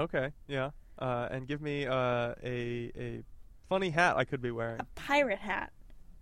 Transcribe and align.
Okay, 0.00 0.30
yeah. 0.48 0.70
Uh, 0.98 1.28
and 1.30 1.46
give 1.46 1.60
me 1.60 1.86
uh, 1.86 2.34
a 2.42 2.90
a 2.98 3.22
funny 3.68 3.90
hat 3.90 4.16
I 4.16 4.24
could 4.24 4.40
be 4.40 4.50
wearing. 4.50 4.80
A 4.80 4.86
pirate 4.94 5.38
hat. 5.38 5.72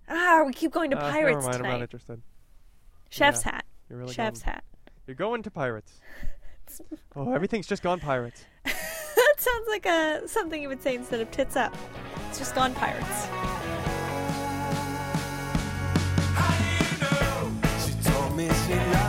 Ah, 0.08 0.42
we 0.46 0.52
keep 0.52 0.72
going 0.72 0.90
to 0.90 0.98
Uh, 0.98 1.10
pirates 1.12 1.36
never 1.36 1.42
mind, 1.42 1.56
tonight. 1.58 1.68
I'm 1.68 1.74
not 1.74 1.82
interested. 1.82 2.22
Chef's 3.10 3.44
Yeah. 3.44 3.52
hat. 3.52 3.64
You're 3.88 3.98
really 4.00 4.14
Chef's 4.14 4.42
going, 4.42 4.54
hat. 4.54 4.64
You're 5.06 5.14
going 5.16 5.42
to 5.44 5.50
pirates. 5.50 6.00
oh, 7.16 7.32
everything's 7.32 7.66
just 7.66 7.82
gone 7.82 8.00
pirates. 8.00 8.44
that 8.64 9.34
sounds 9.38 9.68
like 9.68 9.86
a 9.86 10.26
something 10.26 10.60
you 10.60 10.68
would 10.68 10.82
say 10.82 10.94
instead 10.96 11.20
of 11.20 11.30
tits 11.30 11.56
up. 11.56 11.74
It's 12.28 12.38
just 12.38 12.54
gone 12.54 12.74
pirates. 12.74 13.26
She 17.86 17.92
told 18.10 18.36
me 18.36 18.48
she 18.66 18.74
loves 18.74 19.07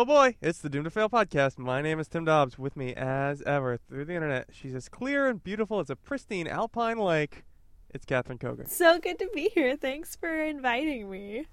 Oh 0.00 0.04
boy, 0.04 0.36
it's 0.40 0.60
the 0.60 0.68
Doom 0.68 0.84
to 0.84 0.90
Fail 0.90 1.08
podcast. 1.08 1.58
My 1.58 1.82
name 1.82 1.98
is 1.98 2.06
Tim 2.06 2.24
Dobbs. 2.24 2.56
With 2.56 2.76
me, 2.76 2.94
as 2.94 3.42
ever, 3.42 3.76
through 3.76 4.04
the 4.04 4.14
internet, 4.14 4.46
she's 4.52 4.72
as 4.72 4.88
clear 4.88 5.26
and 5.26 5.42
beautiful 5.42 5.80
as 5.80 5.90
a 5.90 5.96
pristine 5.96 6.46
alpine 6.46 6.98
lake. 6.98 7.42
It's 7.90 8.04
Catherine 8.04 8.38
Kogan. 8.38 8.68
So 8.68 9.00
good 9.00 9.18
to 9.18 9.28
be 9.34 9.50
here. 9.52 9.74
Thanks 9.74 10.14
for 10.14 10.32
inviting 10.40 11.10
me. 11.10 11.46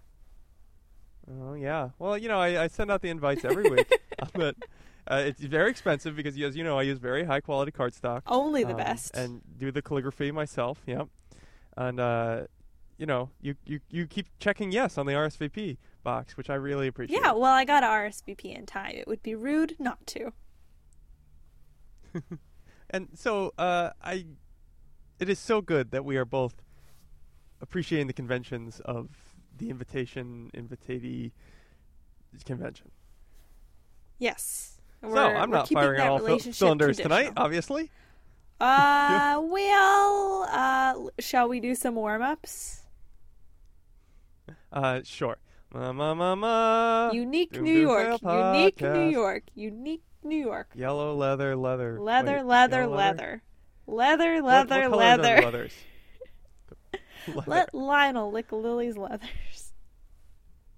Oh 1.27 1.55
yeah. 1.55 1.89
Well, 1.97 2.19
you 2.19 2.27
know, 2.27 2.39
I, 2.39 2.65
I 2.65 2.67
send 2.67 2.91
out 2.91 3.01
the 3.01 3.09
invites 3.09 3.43
every 3.43 3.67
week, 3.67 3.91
but 4.35 4.55
uh, 5.07 5.23
it's 5.25 5.41
very 5.41 5.71
expensive 5.71 6.15
because, 6.15 6.39
as 6.39 6.55
you 6.55 6.63
know, 6.63 6.77
I 6.77 6.83
use 6.83 6.99
very 6.99 7.23
high 7.23 7.41
quality 7.41 7.71
cardstock. 7.71 8.21
Only 8.27 8.63
the 8.63 8.73
um, 8.73 8.77
best. 8.77 9.17
and 9.17 9.41
do 9.57 9.71
the 9.71 9.81
calligraphy 9.81 10.31
myself. 10.31 10.83
Yep. 10.85 11.07
And 11.77 11.99
uh, 11.99 12.41
you 12.99 13.07
know, 13.07 13.31
you, 13.41 13.55
you 13.65 13.79
you 13.89 14.05
keep 14.05 14.27
checking 14.37 14.71
yes 14.71 14.99
on 14.99 15.07
the 15.07 15.13
RSVP 15.13 15.77
box, 16.05 16.37
which 16.37 16.49
I 16.49 16.55
really 16.55 16.87
appreciate. 16.87 17.19
yeah, 17.21 17.33
well, 17.33 17.51
I 17.51 17.65
got 17.65 17.83
a 17.83 17.87
RSVP 17.87 18.57
in 18.57 18.65
time. 18.65 18.93
It 18.95 19.07
would 19.07 19.21
be 19.21 19.35
rude 19.35 19.75
not 19.77 20.07
to. 20.07 20.31
And 22.89 23.09
so 23.15 23.53
uh, 23.57 23.89
I, 24.01 24.25
it 25.19 25.27
is 25.27 25.39
so 25.39 25.59
good 25.59 25.91
that 25.91 26.05
we 26.05 26.17
are 26.17 26.23
both 26.23 26.53
appreciating 27.59 28.07
the 28.07 28.13
conventions 28.13 28.79
of 28.85 29.09
the 29.57 29.69
invitation 29.69 30.51
invitatee 30.53 31.33
convention. 32.45 32.91
Yes. 34.19 34.79
so 35.01 35.09
We're- 35.09 35.35
I'm 35.35 35.49
not 35.49 35.67
firing 35.69 36.01
on 36.01 36.21
all 36.29 36.39
cylinders 36.39 36.97
tonight, 36.97 37.33
obviously. 37.37 37.91
Uh, 38.57 39.41
well, 39.43 40.47
uh, 40.49 40.93
shall 41.19 41.49
we 41.49 41.59
do 41.59 41.75
some 41.75 41.93
warm 41.95 42.21
ups? 42.21 42.83
Uh, 44.71 45.01
sure. 45.03 45.35
Ma 45.75 45.91
ma 45.91 46.13
ma 46.13 46.35
ma. 46.35 47.11
Unique 47.11 47.51
Doom 47.51 47.63
New 47.65 47.81
York, 47.81 48.21
unique 48.23 48.79
New. 48.81 49.09
York, 49.09 49.43
unique 49.55 50.03
New 50.23 50.37
York. 50.37 50.69
Yellow 50.73 51.13
leather, 51.13 51.53
leather. 51.53 51.99
Leather, 51.99 52.37
Wait, 52.37 52.45
leather, 52.45 52.87
leather. 52.87 53.41
Leather, 53.85 54.35
What- 54.41 54.69
leather, 54.69 54.89
what 54.89 54.91
color 54.91 54.97
leather. 54.97 55.41
leathers? 55.41 55.73
leather. 57.27 57.43
Let 57.45 57.73
Lionel 57.75 58.31
lick 58.31 58.53
Lily's 58.53 58.95
leathers. 58.95 59.73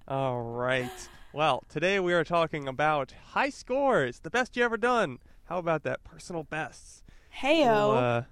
All 0.07 0.41
right. 0.41 1.09
Well, 1.31 1.63
today 1.69 1.99
we 1.99 2.13
are 2.13 2.23
talking 2.23 2.67
about 2.67 3.13
high 3.33 3.51
scores, 3.51 4.21
the 4.21 4.31
best 4.31 4.57
you 4.57 4.63
ever 4.63 4.77
done. 4.77 5.19
How 5.43 5.59
about 5.59 5.83
that? 5.83 6.03
Personal 6.05 6.41
bests. 6.41 7.03
Heyo. 7.41 7.65
little, 7.65 7.91
uh, 7.91 8.23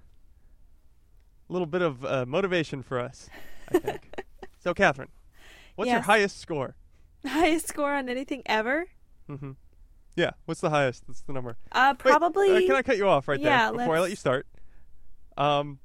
little 1.48 1.66
bit 1.66 1.82
of 1.82 2.04
uh, 2.04 2.24
motivation 2.26 2.82
for 2.82 2.98
us, 2.98 3.30
I 3.72 3.78
think. 3.78 4.10
so, 4.58 4.74
Catherine, 4.74 5.10
what's 5.76 5.90
your 5.90 6.00
highest 6.00 6.40
score? 6.40 6.74
Highest 7.26 7.68
score 7.68 7.92
on 7.94 8.08
anything 8.08 8.42
ever? 8.46 8.86
Mm-hmm. 9.28 9.52
Yeah, 10.14 10.30
what's 10.44 10.60
the 10.60 10.70
highest? 10.70 11.06
That's 11.06 11.20
the 11.22 11.32
number. 11.32 11.56
Uh, 11.72 11.92
Wait, 11.92 11.98
probably. 11.98 12.50
uh, 12.56 12.60
can 12.66 12.76
I 12.76 12.82
cut 12.82 12.96
you 12.96 13.08
off 13.08 13.28
right 13.28 13.38
Yeah, 13.40 13.70
there 13.70 13.78
before 13.78 13.96
I 13.96 14.00
let 14.00 14.10
you 14.10 14.16
start? 14.16 14.46
Um, 15.36 15.78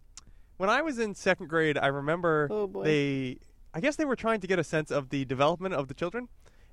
when 0.58 0.70
I 0.70 0.82
was 0.82 1.00
in 1.00 1.16
second 1.16 1.48
grade, 1.48 1.78
I 1.78 1.88
remember 1.88 2.48
Oh, 2.52 2.68
they, 2.84 3.40
I 3.74 3.80
guess 3.82 3.96
they 3.96 4.06
were 4.06 4.16
trying 4.16 4.40
to 4.42 4.48
get 4.48 4.60
a 4.60 4.64
sense 4.64 4.92
of 4.92 5.10
the 5.10 5.26
development 5.26 5.74
of 5.74 5.88
the 5.88 5.94
children, 5.94 6.30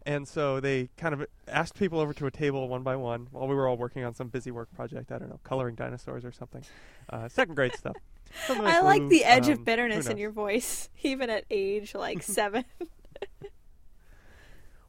and 0.06 0.28
so 0.28 0.60
they 0.60 0.90
kind 0.96 1.14
of 1.14 1.26
asked 1.48 1.74
people 1.74 1.98
over 1.98 2.12
to 2.12 2.26
a 2.26 2.30
table 2.30 2.68
one 2.68 2.82
by 2.82 2.94
one 2.96 3.28
while 3.30 3.48
we 3.48 3.54
were 3.54 3.66
all 3.66 3.76
working 3.76 4.04
on 4.04 4.14
some 4.14 4.28
busy 4.28 4.50
work 4.50 4.70
project. 4.74 5.10
I 5.10 5.18
don't 5.18 5.30
know, 5.30 5.40
coloring 5.42 5.74
dinosaurs 5.74 6.24
or 6.24 6.32
something. 6.32 6.62
Uh, 7.08 7.28
second 7.28 7.54
grade 7.54 7.74
stuff. 7.74 7.96
Something 8.46 8.66
I 8.66 8.80
like 8.80 9.00
blue, 9.00 9.08
the 9.08 9.24
edge 9.24 9.46
um, 9.46 9.54
of 9.54 9.64
bitterness 9.64 10.06
in 10.06 10.18
your 10.18 10.30
voice, 10.30 10.90
even 11.02 11.30
at 11.30 11.46
age 11.50 11.94
like 11.94 12.22
seven. 12.22 12.64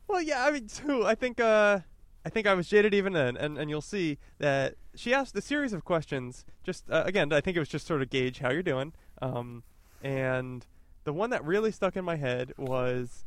Well, 0.07 0.23
yeah, 0.23 0.43
I 0.43 0.49
mean, 0.49 0.67
too. 0.67 1.05
I 1.05 1.13
think, 1.13 1.39
uh, 1.39 1.81
I 2.25 2.29
think 2.29 2.47
I 2.47 2.55
was 2.55 2.67
jaded 2.67 2.95
even 2.95 3.13
then, 3.13 3.37
and, 3.37 3.59
and 3.59 3.69
you'll 3.69 3.79
see 3.79 4.17
that 4.39 4.73
she 4.95 5.13
asked 5.13 5.35
a 5.35 5.41
series 5.41 5.71
of 5.71 5.85
questions. 5.85 6.45
Just 6.63 6.89
uh, 6.89 7.03
again, 7.05 7.31
I 7.31 7.41
think 7.41 7.55
it 7.55 7.59
was 7.59 7.69
just 7.69 7.85
sort 7.85 8.01
of 8.01 8.09
gauge 8.09 8.39
how 8.39 8.49
you're 8.49 8.63
doing. 8.63 8.93
Um, 9.21 9.63
and 10.01 10.65
the 11.03 11.13
one 11.13 11.29
that 11.29 11.45
really 11.45 11.71
stuck 11.71 11.95
in 11.95 12.03
my 12.03 12.15
head 12.15 12.53
was, 12.57 13.23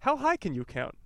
how 0.00 0.16
high 0.16 0.36
can 0.36 0.54
you 0.54 0.64
count? 0.64 0.96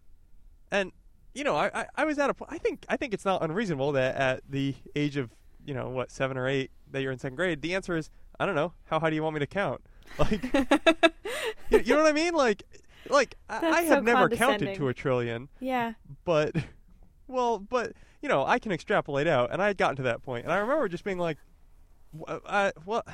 And 0.70 0.92
you 1.34 1.44
know, 1.44 1.56
I, 1.56 1.70
I, 1.74 1.86
I 1.96 2.04
was 2.04 2.18
at 2.18 2.30
a. 2.30 2.34
I 2.48 2.58
think 2.58 2.86
I 2.88 2.96
think 2.96 3.12
it's 3.12 3.24
not 3.24 3.42
unreasonable 3.42 3.92
that 3.92 4.14
at 4.14 4.42
the 4.48 4.74
age 4.94 5.16
of 5.16 5.30
you 5.64 5.74
know 5.74 5.88
what 5.88 6.10
seven 6.10 6.36
or 6.36 6.48
eight 6.48 6.70
that 6.92 7.02
you're 7.02 7.12
in 7.12 7.18
second 7.18 7.36
grade, 7.36 7.62
the 7.62 7.74
answer 7.74 7.96
is 7.96 8.10
I 8.38 8.46
don't 8.46 8.54
know. 8.54 8.72
How 8.84 9.00
high 9.00 9.10
do 9.10 9.16
you 9.16 9.22
want 9.22 9.34
me 9.34 9.40
to 9.40 9.46
count? 9.46 9.82
Like, 10.18 10.42
you, 11.70 11.80
you 11.80 11.94
know 11.94 12.02
what 12.02 12.08
I 12.08 12.12
mean? 12.12 12.32
Like, 12.32 12.62
like 13.11 13.37
I, 13.49 13.61
That's 13.61 13.77
I 13.77 13.83
have 13.83 13.99
so 13.99 14.00
never 14.00 14.28
counted 14.28 14.75
to 14.77 14.89
a 14.89 14.94
trillion 14.94 15.49
yeah. 15.61 15.94
but 16.25 16.55
well 17.28 17.59
but 17.59 17.93
you 18.22 18.28
know 18.28 18.44
i 18.47 18.59
can 18.59 18.72
extrapolate 18.72 19.27
out 19.27 19.50
and 19.53 19.62
i 19.62 19.67
had 19.67 19.77
gotten 19.77 19.97
to 19.97 20.03
that 20.03 20.22
point 20.22 20.44
and 20.44 20.53
i 20.53 20.59
remember 20.59 20.89
just 20.89 21.05
being 21.05 21.19
like 21.19 21.39
wh- 22.19 22.31
uh, 22.31 22.39
I, 22.47 22.72
what 22.84 23.06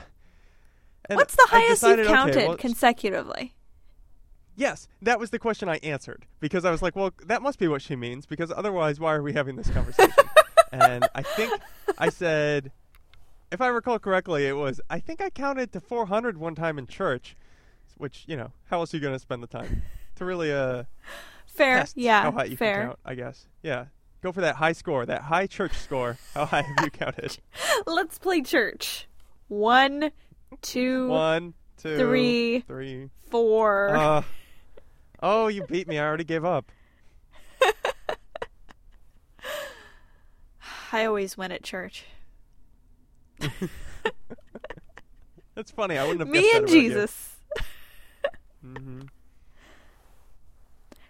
and 1.07 1.17
What's 1.17 1.35
the 1.35 1.47
highest 1.49 1.81
decided, 1.81 2.05
you've 2.05 2.09
okay, 2.09 2.15
counted 2.15 2.49
well, 2.49 2.57
consecutively? 2.57 3.55
yes 4.55 4.87
that 5.01 5.19
was 5.19 5.31
the 5.31 5.39
question 5.39 5.69
i 5.69 5.77
answered 5.83 6.27
because 6.41 6.65
i 6.65 6.71
was 6.71 6.83
like 6.83 6.95
well 6.95 7.11
that 7.27 7.43
must 7.43 7.59
be 7.59 7.69
what 7.69 7.83
she 7.83 7.97
means 7.97 8.27
because 8.27 8.53
otherwise 8.55 9.01
why 9.01 9.15
are 9.15 9.23
we 9.23 9.33
having 9.33 9.57
this 9.57 9.71
conversation 9.71 10.13
and 10.73 11.09
i 11.15 11.23
think 11.23 11.53
i 11.99 12.09
said 12.11 12.71
if 13.51 13.61
i 13.61 13.67
recall 13.67 13.99
correctly 13.99 14.47
it 14.47 14.53
was 14.53 14.81
i 14.91 14.99
think 15.01 15.23
i 15.23 15.31
counted 15.31 15.73
to 15.73 15.81
400 15.81 16.37
one 16.37 16.55
time 16.55 16.79
in 16.79 16.87
church 16.87 17.35
which 17.99 18.25
you 18.27 18.37
know 18.37 18.53
how 18.71 18.81
else 18.81 18.93
are 18.93 18.97
you 18.97 19.01
going 19.03 19.15
to 19.15 19.19
spend 19.19 19.43
the 19.43 19.47
time 19.47 19.83
to 20.17 20.25
really 20.25 20.53
uh 20.53 20.85
Fair. 21.47 21.81
test 21.81 21.97
yeah. 21.97 22.23
how 22.23 22.33
high 22.33 22.45
you 22.45 22.57
fair. 22.57 22.75
can 22.79 22.87
count, 22.89 22.99
I 23.05 23.15
guess. 23.15 23.47
Yeah. 23.63 23.87
Go 24.23 24.31
for 24.33 24.41
that 24.41 24.55
high 24.57 24.73
score, 24.73 25.05
that 25.05 25.23
high 25.23 25.47
church 25.49 25.75
score. 25.77 26.17
How 26.33 26.47
high 26.47 26.63
have 26.63 26.85
you 26.85 26.91
counted? 26.91 27.39
Let's 27.87 28.19
play 28.19 28.41
church. 28.41 29.09
One, 29.49 30.13
two, 30.63 31.09
One, 31.09 31.55
two, 31.77 31.99
Three. 31.99 32.61
three. 32.61 33.11
Uh, 33.35 34.23
oh, 35.23 35.49
you 35.49 35.65
beat 35.67 35.89
me. 35.89 35.99
I 35.99 36.07
already 36.07 36.25
gave 36.25 36.45
up. 36.45 36.71
I 40.93 41.05
always 41.07 41.37
win 41.37 41.51
at 41.53 41.63
church. 41.63 42.05
That's 45.55 45.71
funny. 45.71 45.99
I 45.99 46.03
wouldn't 46.05 46.21
have 46.21 46.29
Me 46.29 46.51
and 46.55 46.69
Jesus. 46.69 47.31
you. 47.31 47.31
Mhm. 48.65 49.09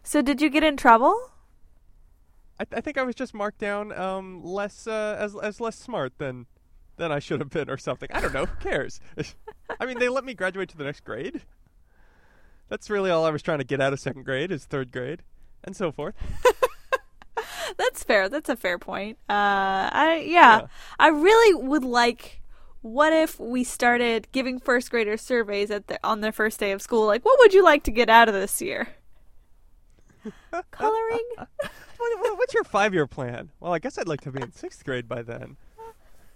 So 0.03 0.23
did 0.23 0.41
you 0.41 0.51
get 0.51 0.65
in 0.65 0.77
trouble? 0.77 1.31
I, 2.59 2.67
I 2.73 2.81
think 2.81 2.99
I 2.99 3.03
was 3.03 3.15
just 3.15 3.35
marked 3.35 3.59
down 3.59 3.93
um, 3.93 4.43
less 4.45 4.87
uh, 4.87 5.17
as 5.19 5.37
as 5.37 5.61
less 5.61 5.77
smart 5.79 6.19
than 6.19 6.47
than 6.97 7.11
I 7.13 7.19
should 7.19 7.41
have 7.41 7.51
been, 7.51 7.71
or 7.71 7.79
something. 7.79 8.09
I 8.13 8.21
don't 8.21 8.35
know. 8.35 8.47
Who 8.47 8.57
cares? 8.57 9.01
I 9.81 9.87
mean, 9.87 9.99
they 9.99 10.09
let 10.09 10.25
me 10.25 10.35
graduate 10.35 10.69
to 10.71 10.77
the 10.77 10.85
next 10.85 11.05
grade. 11.05 11.43
That's 12.69 12.89
really 12.91 13.11
all 13.11 13.25
I 13.25 13.31
was 13.31 13.43
trying 13.43 13.59
to 13.59 13.65
get 13.65 13.81
out 13.81 13.93
of 13.93 14.01
second 14.01 14.25
grade 14.25 14.51
is 14.51 14.65
third 14.65 14.93
grade, 14.93 15.23
and 15.65 15.77
so 15.77 15.93
forth. 15.93 16.15
That's 17.79 18.05
fair. 18.05 18.29
That's 18.29 18.49
a 18.51 18.57
fair 18.57 18.79
point. 18.79 19.19
Uh, 19.29 19.89
I 19.93 20.25
yeah, 20.27 20.61
Yeah. 20.61 20.67
I 20.99 21.09
really 21.09 21.55
would 21.55 21.85
like. 21.85 22.42
What 22.83 23.13
if 23.13 23.39
we 23.39 23.63
started 23.65 24.27
giving 24.33 24.59
first 24.59 24.91
graders 24.91 25.21
surveys 25.23 25.71
at 25.71 25.87
the, 25.87 26.01
on 26.03 26.21
their 26.21 26.33
first 26.33 26.59
day 26.59 26.73
of 26.73 26.83
school? 26.83 27.07
Like, 27.07 27.25
what 27.25 27.39
would 27.39 27.55
you 27.55 27.63
like 27.63 27.85
to 27.85 27.93
get 27.93 28.11
out 28.11 28.29
of 28.29 28.35
this 28.35 28.61
year? 28.61 28.89
Coloring. 30.73 31.29
What, 31.37 32.21
what- 32.21 32.39
what's 32.39 32.55
your 32.55 32.65
five 32.65 32.93
year 32.93 33.07
plan? 33.07 33.51
Well, 33.61 33.73
I 33.73 33.79
guess 33.79 33.99
I'd 33.99 34.09
like 34.09 34.21
to 34.23 34.33
be 34.33 34.43
in 34.43 34.51
sixth 34.53 34.85
grade 34.85 35.09
by 35.09 35.23
then. 35.23 35.57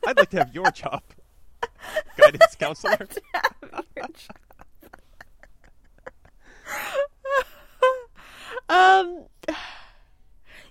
I'd 0.06 0.16
like 0.16 0.30
to 0.30 0.38
have 0.38 0.54
your 0.54 0.70
job, 0.70 1.02
guidance 2.16 2.54
counselor. 2.58 2.96
um. 8.68 9.24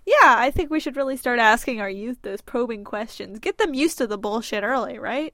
Yeah, 0.06 0.36
I 0.38 0.52
think 0.52 0.70
we 0.70 0.80
should 0.80 0.96
really 0.98 1.18
start 1.18 1.40
asking 1.40 1.82
our 1.82 1.90
youth 1.90 2.20
those 2.22 2.40
probing 2.40 2.84
questions. 2.84 3.40
Get 3.40 3.58
them 3.58 3.74
used 3.74 3.98
to 3.98 4.06
the 4.06 4.20
bullshit 4.20 4.64
early, 4.64 5.00
right? 5.00 5.34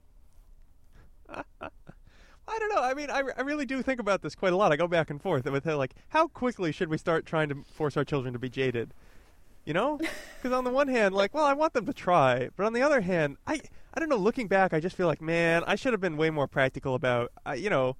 Don't 2.58 2.74
know. 2.74 2.82
I 2.82 2.94
mean, 2.94 3.10
I, 3.10 3.22
I 3.36 3.42
really 3.42 3.66
do 3.66 3.82
think 3.82 4.00
about 4.00 4.22
this 4.22 4.34
quite 4.34 4.52
a 4.52 4.56
lot. 4.56 4.72
I 4.72 4.76
go 4.76 4.88
back 4.88 5.10
and 5.10 5.20
forth 5.20 5.44
with 5.44 5.66
uh, 5.66 5.76
like, 5.76 5.94
how 6.08 6.28
quickly 6.28 6.72
should 6.72 6.88
we 6.88 6.98
start 6.98 7.26
trying 7.26 7.48
to 7.48 7.64
force 7.74 7.96
our 7.96 8.04
children 8.04 8.32
to 8.32 8.38
be 8.38 8.48
jaded? 8.48 8.94
You 9.64 9.74
know, 9.74 9.98
because 10.36 10.56
on 10.56 10.64
the 10.64 10.70
one 10.70 10.88
hand, 10.88 11.14
like, 11.14 11.34
well, 11.34 11.44
I 11.44 11.52
want 11.52 11.72
them 11.72 11.86
to 11.86 11.92
try, 11.92 12.48
but 12.56 12.66
on 12.66 12.72
the 12.72 12.82
other 12.82 13.00
hand, 13.00 13.36
I 13.46 13.60
I 13.94 14.00
don't 14.00 14.08
know. 14.08 14.16
Looking 14.16 14.48
back, 14.48 14.72
I 14.72 14.80
just 14.80 14.96
feel 14.96 15.06
like, 15.06 15.20
man, 15.20 15.62
I 15.66 15.74
should 15.76 15.92
have 15.92 16.00
been 16.00 16.16
way 16.16 16.30
more 16.30 16.48
practical 16.48 16.94
about, 16.94 17.30
uh, 17.46 17.52
you 17.52 17.70
know, 17.70 17.96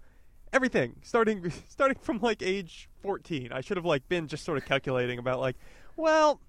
everything 0.52 0.96
starting 1.02 1.50
starting 1.69 1.99
from 2.00 2.19
like 2.20 2.43
age 2.43 2.88
14. 3.02 3.52
I 3.52 3.61
should 3.61 3.76
have 3.76 3.87
like 3.87 4.08
been 4.08 4.28
just 4.28 4.44
sort 4.44 4.58
of 4.58 4.64
calculating 4.64 5.19
about 5.19 5.40
like, 5.40 5.56
well, 5.96 6.40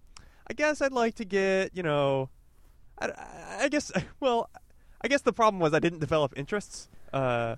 I 0.47 0.53
guess 0.53 0.81
I'd 0.81 0.93
like 0.93 1.15
to 1.15 1.25
get, 1.25 1.75
you 1.75 1.83
know, 1.83 2.29
I, 2.99 3.11
I 3.61 3.69
guess, 3.69 3.91
well, 4.19 4.49
I 5.03 5.07
guess 5.07 5.21
the 5.21 5.33
problem 5.33 5.59
was 5.59 5.73
I 5.73 5.79
didn't 5.79 5.99
develop 5.99 6.33
interests 6.37 6.87
uh, 7.11 7.57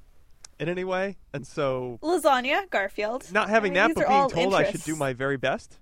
in 0.59 0.67
any 0.69 0.83
way, 0.83 1.17
and 1.33 1.45
so 1.45 1.99
Lasagna, 2.01 2.69
Garfield. 2.69 3.31
not 3.31 3.49
having 3.49 3.73
I 3.77 3.81
that, 3.81 3.87
mean, 3.87 3.95
these 3.95 4.05
but 4.05 4.33
being 4.33 4.49
told 4.49 4.55
I 4.55 4.71
should 4.71 4.83
do 4.83 4.95
my 4.95 5.13
very 5.13 5.37
best. 5.37 5.77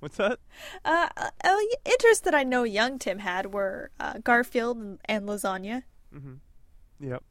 What's 0.00 0.16
that? 0.16 0.40
Uh, 0.84 1.08
uh, 1.16 1.56
interests 1.84 2.24
that 2.24 2.34
I 2.34 2.42
know 2.42 2.64
young 2.64 2.98
Tim 2.98 3.20
had 3.20 3.52
were 3.54 3.90
uh, 4.00 4.14
Garfield 4.24 4.76
and, 4.76 4.98
and 5.04 5.28
lasagna. 5.28 5.84
Mm-hmm. 6.12 7.08
Yep. 7.08 7.22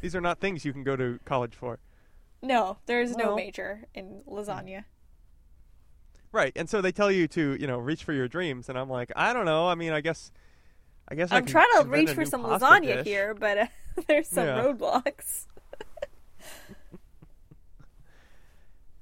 These 0.00 0.14
are 0.14 0.20
not 0.20 0.38
things 0.38 0.64
you 0.64 0.72
can 0.72 0.84
go 0.84 0.94
to 0.94 1.18
college 1.24 1.54
for. 1.54 1.80
No, 2.42 2.78
there's 2.86 3.16
no 3.16 3.34
major 3.34 3.84
in 3.94 4.22
lasagna. 4.28 4.84
Right, 6.32 6.52
and 6.54 6.70
so 6.70 6.80
they 6.80 6.92
tell 6.92 7.10
you 7.10 7.26
to, 7.28 7.56
you 7.58 7.66
know, 7.66 7.78
reach 7.78 8.04
for 8.04 8.12
your 8.12 8.28
dreams, 8.28 8.68
and 8.68 8.78
I'm 8.78 8.88
like, 8.88 9.10
I 9.16 9.32
don't 9.32 9.44
know. 9.44 9.68
I 9.68 9.74
mean, 9.74 9.92
I 9.92 10.00
guess, 10.00 10.30
I 11.10 11.14
guess 11.16 11.32
I'm 11.32 11.44
trying 11.46 11.66
to 11.80 11.84
reach 11.88 12.10
for 12.10 12.24
some 12.24 12.42
lasagna 12.44 12.82
dish. 12.98 13.06
here, 13.06 13.34
but 13.34 13.58
uh, 13.58 13.66
there's 14.06 14.28
some 14.28 14.46
Yeah. 14.46 14.62
roadblocks. 14.62 15.46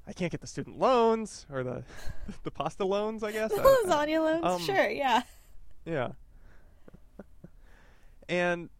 I 0.06 0.12
can't 0.14 0.32
get 0.32 0.40
the 0.40 0.46
student 0.46 0.78
loans 0.78 1.44
or 1.52 1.62
the 1.62 1.82
the 2.44 2.50
pasta 2.50 2.84
loans. 2.84 3.22
I 3.22 3.30
guess 3.32 3.50
The 3.52 3.58
lasagna 3.60 4.24
loans, 4.24 4.44
um, 4.44 4.60
sure, 4.62 4.88
yeah. 4.88 5.22
Yeah. 5.84 6.08
and 8.28 8.70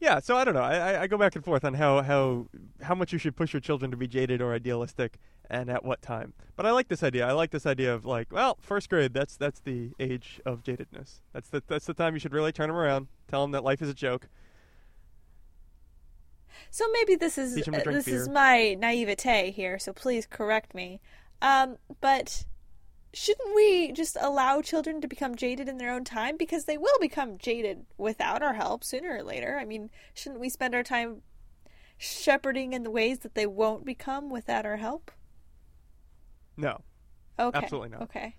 yeah, 0.00 0.18
so 0.18 0.36
I 0.36 0.44
don't 0.44 0.54
know. 0.54 0.62
I, 0.62 1.02
I, 1.02 1.06
go 1.06 1.18
back 1.18 1.36
and 1.36 1.44
forth 1.44 1.64
on 1.64 1.74
how, 1.74 2.00
how 2.00 2.46
how 2.82 2.94
much 2.94 3.12
you 3.12 3.18
should 3.18 3.36
push 3.36 3.52
your 3.52 3.60
children 3.60 3.90
to 3.90 3.96
be 3.98 4.08
jaded 4.08 4.40
or 4.40 4.54
idealistic, 4.54 5.18
and 5.50 5.68
at 5.68 5.84
what 5.84 6.00
time. 6.00 6.32
But 6.56 6.64
I 6.64 6.70
like 6.70 6.88
this 6.88 7.02
idea. 7.02 7.26
I 7.26 7.32
like 7.32 7.50
this 7.50 7.66
idea 7.66 7.94
of 7.94 8.06
like, 8.06 8.32
well, 8.32 8.56
first 8.60 8.88
grade. 8.88 9.12
That's 9.12 9.36
that's 9.36 9.60
the 9.60 9.90
age 10.00 10.40
of 10.46 10.62
jadedness. 10.62 11.20
That's 11.34 11.50
the 11.50 11.62
that's 11.66 11.84
the 11.84 11.94
time 11.94 12.14
you 12.14 12.20
should 12.20 12.32
really 12.32 12.52
turn 12.52 12.68
them 12.68 12.76
around. 12.76 13.08
Tell 13.28 13.42
them 13.42 13.50
that 13.52 13.62
life 13.62 13.82
is 13.82 13.90
a 13.90 13.94
joke. 13.94 14.28
So 16.70 16.86
maybe 16.92 17.14
this 17.14 17.36
is 17.36 17.54
Teach 17.54 17.68
'em 17.68 17.74
to 17.74 17.88
uh, 17.88 17.92
this 17.92 18.08
is 18.08 18.28
my 18.28 18.74
naivete 18.74 19.50
here, 19.50 19.78
so 19.78 19.92
please 19.92 20.26
correct 20.26 20.74
me. 20.74 21.00
Um, 21.42 21.76
but 22.00 22.44
shouldn't 23.12 23.54
we 23.54 23.92
just 23.92 24.16
allow 24.20 24.60
children 24.62 25.00
to 25.00 25.08
become 25.08 25.34
jaded 25.34 25.68
in 25.68 25.78
their 25.78 25.92
own 25.92 26.04
time 26.04 26.36
because 26.36 26.64
they 26.64 26.78
will 26.78 26.98
become 27.00 27.38
jaded 27.38 27.86
without 27.98 28.42
our 28.42 28.54
help 28.54 28.84
sooner 28.84 29.16
or 29.16 29.22
later? 29.22 29.58
I 29.58 29.64
mean, 29.64 29.90
shouldn't 30.14 30.40
we 30.40 30.48
spend 30.48 30.74
our 30.74 30.82
time 30.82 31.22
shepherding 31.98 32.72
in 32.72 32.82
the 32.82 32.90
ways 32.90 33.20
that 33.20 33.34
they 33.34 33.46
won't 33.46 33.84
become 33.84 34.30
without 34.30 34.64
our 34.64 34.76
help? 34.76 35.10
No. 36.56 36.80
Okay. 37.38 37.56
Absolutely 37.58 37.88
not. 37.90 38.02
Okay. 38.02 38.36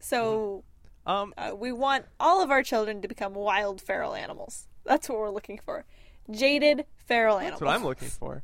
So 0.00 0.64
Um. 1.06 1.34
uh, 1.36 1.52
we 1.56 1.72
want 1.72 2.04
all 2.20 2.42
of 2.42 2.50
our 2.50 2.62
children 2.62 3.00
to 3.02 3.08
become 3.08 3.34
wild 3.34 3.80
feral 3.80 4.14
animals. 4.14 4.68
That's 4.84 5.08
what 5.08 5.18
we're 5.18 5.30
looking 5.30 5.58
for. 5.64 5.84
Jaded 6.30 6.84
feral 7.06 7.38
animals. 7.38 7.60
That's 7.60 7.68
what 7.68 7.74
I'm 7.74 7.84
looking 7.84 8.08
for. 8.08 8.42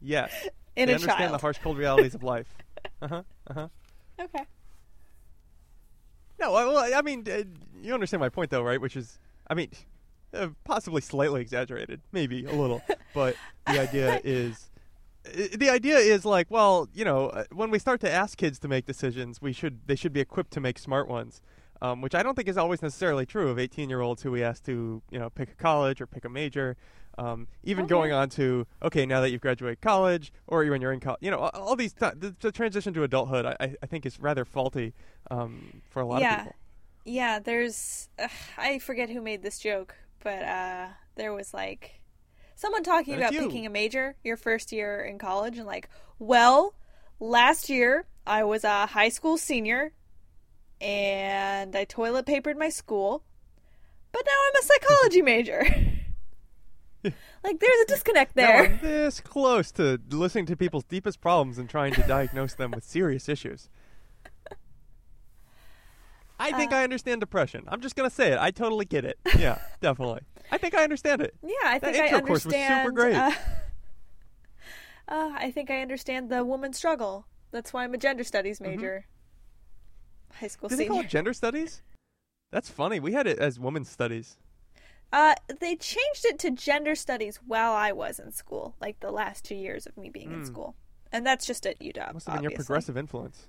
Yes. 0.00 0.32
In 0.76 0.86
they 0.86 0.92
a 0.92 0.96
understand 0.96 1.18
child. 1.18 1.34
the 1.34 1.38
harsh, 1.38 1.58
cold 1.62 1.78
realities 1.78 2.14
of 2.14 2.22
life. 2.22 2.48
Uh 3.00 3.08
huh. 3.08 3.22
Uh 3.48 3.54
huh. 3.54 3.68
Okay. 4.20 4.44
No, 6.42 6.54
I- 6.54 6.64
well, 6.66 6.92
I 6.94 7.02
mean, 7.02 7.24
uh, 7.30 7.44
you 7.80 7.94
understand 7.94 8.20
my 8.20 8.28
point, 8.28 8.50
though, 8.50 8.62
right? 8.62 8.80
Which 8.80 8.96
is, 8.96 9.20
I 9.48 9.54
mean, 9.54 9.70
uh, 10.34 10.48
possibly 10.64 11.00
slightly 11.00 11.40
exaggerated, 11.40 12.00
maybe 12.10 12.44
a 12.44 12.52
little, 12.52 12.82
but 13.14 13.36
the 13.66 13.78
idea 13.80 14.20
is, 14.24 14.68
the 15.24 15.70
idea 15.70 15.98
is 15.98 16.24
like, 16.24 16.50
well, 16.50 16.88
you 16.92 17.04
know, 17.04 17.28
uh, 17.28 17.44
when 17.52 17.70
we 17.70 17.78
start 17.78 18.00
to 18.00 18.10
ask 18.10 18.36
kids 18.36 18.58
to 18.58 18.68
make 18.68 18.86
decisions, 18.86 19.40
we 19.40 19.52
should 19.52 19.86
they 19.86 19.94
should 19.94 20.12
be 20.12 20.18
equipped 20.20 20.52
to 20.54 20.60
make 20.60 20.80
smart 20.80 21.06
ones, 21.06 21.40
um, 21.80 22.00
which 22.00 22.12
I 22.14 22.24
don't 22.24 22.34
think 22.34 22.48
is 22.48 22.58
always 22.58 22.82
necessarily 22.82 23.24
true 23.24 23.48
of 23.48 23.58
18 23.58 23.88
year 23.88 24.00
olds 24.00 24.22
who 24.22 24.32
we 24.32 24.42
ask 24.42 24.64
to, 24.64 25.00
you 25.12 25.18
know, 25.20 25.30
pick 25.30 25.52
a 25.52 25.54
college 25.54 26.00
or 26.00 26.06
pick 26.08 26.24
a 26.24 26.28
major. 26.28 26.76
Um, 27.18 27.46
even 27.62 27.84
Okay. 27.84 27.90
going 27.90 28.12
on 28.12 28.28
to 28.30 28.66
okay, 28.82 29.04
now 29.06 29.20
that 29.20 29.30
you've 29.30 29.40
graduated 29.42 29.80
college, 29.82 30.32
or 30.46 30.64
when 30.64 30.80
you're 30.80 30.92
in 30.92 31.00
college, 31.00 31.18
you 31.20 31.30
know, 31.30 31.38
all, 31.38 31.50
all 31.54 31.76
these 31.76 31.92
ti- 31.92 32.06
the, 32.16 32.34
the 32.40 32.50
transition 32.52 32.94
to 32.94 33.02
adulthood, 33.02 33.44
I, 33.46 33.76
I- 33.82 33.86
think 33.86 34.06
is 34.06 34.18
rather 34.18 34.44
faulty 34.46 34.94
um, 35.30 35.82
for 35.90 36.00
a 36.00 36.06
lot 36.06 36.22
of 36.22 36.22
yeah. 36.22 36.36
people. 36.36 36.56
Yeah, 37.04 37.38
there's 37.40 38.08
I 38.56 38.78
forget 38.78 39.10
who 39.10 39.20
made 39.20 39.42
this 39.42 39.58
joke, 39.58 39.94
but 40.22 40.42
uh 40.42 40.88
there 41.16 41.32
was 41.32 41.52
like 41.52 42.00
someone 42.54 42.82
talking 42.84 43.18
That's 43.18 43.30
about 43.30 43.32
you. 43.34 43.40
picking 43.48 43.66
a 43.66 43.70
major 43.70 44.16
your 44.24 44.36
first 44.36 44.72
year 44.72 45.00
in 45.02 45.18
college 45.18 45.58
and 45.58 45.66
like, 45.66 45.88
well, 46.18 46.74
last 47.20 47.68
year 47.68 48.06
I 48.26 48.44
was 48.44 48.64
a 48.64 48.86
high 48.86 49.08
school 49.10 49.36
senior 49.36 49.92
and 50.80 51.74
I 51.76 51.84
toilet 51.84 52.26
papered 52.26 52.56
my 52.56 52.68
school, 52.68 53.24
but 54.12 54.22
now 54.26 54.32
I'm 54.48 54.62
a 54.62 54.64
psychology 54.64 55.22
major. 55.22 55.64
like 57.44 57.58
there's 57.60 57.80
a 57.82 57.86
disconnect 57.86 58.36
Now 58.36 58.46
there. 58.46 58.64
I'm 58.64 58.78
this 58.80 59.20
close 59.20 59.72
to 59.72 60.00
listening 60.10 60.46
to 60.46 60.56
people's 60.56 60.84
deepest 60.84 61.20
problems 61.20 61.58
and 61.58 61.68
trying 61.68 61.92
to 61.94 62.02
diagnose 62.02 62.54
them 62.54 62.70
with 62.70 62.84
serious 62.84 63.28
issues. 63.28 63.68
I 66.38 66.52
think 66.52 66.72
Uh. 66.72 66.76
I 66.76 66.84
understand 66.84 67.20
depression. 67.20 67.64
I'm 67.68 67.80
just 67.80 67.94
gonna 67.96 68.10
say 68.10 68.32
it. 68.32 68.38
I 68.38 68.50
totally 68.50 68.84
get 68.84 69.04
it. 69.04 69.18
Yeah, 69.38 69.58
definitely. 69.80 70.20
I 70.50 70.58
think 70.58 70.74
I 70.74 70.82
understand 70.82 71.22
it. 71.22 71.34
Yeah, 71.42 71.52
I 71.64 71.78
That 71.78 71.92
think 71.92 72.02
I 72.02 72.06
intro 72.06 72.20
course 72.26 72.44
was 72.44 72.54
super 72.54 72.64
understand. 72.64 72.94
great. 72.94 73.14
Uh, 73.14 73.32
uh, 75.08 75.32
I 75.36 75.50
think 75.50 75.70
I 75.70 75.80
understand 75.82 76.30
the 76.30 76.44
woman's 76.44 76.76
struggle. 76.76 77.26
That's 77.52 77.72
why 77.72 77.84
I'm 77.84 77.94
a 77.94 77.98
gender 77.98 78.24
studies 78.24 78.60
major. 78.60 79.06
High 80.34 80.48
school 80.48 80.68
Did 80.68 80.74
Mm-hmm. 80.76 80.82
they 80.82 80.88
call 80.88 81.00
it 81.00 81.08
gender 81.08 81.32
studies? 81.32 81.82
That's 82.50 82.68
funny. 82.68 82.98
We 83.00 83.12
had 83.12 83.26
it 83.26 83.38
as 83.38 83.58
women's 83.60 83.88
studies. 83.88 84.36
Uh, 85.12 85.34
they 85.60 85.76
changed 85.76 86.24
it 86.24 86.38
to 86.40 86.50
gender 86.50 86.94
studies 86.94 87.36
while 87.46 87.72
I 87.72 87.92
was 87.92 88.18
in 88.18 88.32
school, 88.32 88.74
like 88.80 89.00
the 89.00 89.10
last 89.10 89.44
two 89.44 89.54
years 89.54 89.86
of 89.86 89.96
me 89.96 90.08
being 90.08 90.32
in 90.32 90.38
Hmm. 90.40 90.44
school, 90.46 90.74
and 91.12 91.26
that's 91.26 91.44
just 91.46 91.66
at 91.66 91.78
UW. 91.80 92.14
Must 92.14 92.26
have 92.26 92.36
been 92.36 92.42
your 92.44 92.52
progressive 92.52 92.96
influence. 92.96 93.48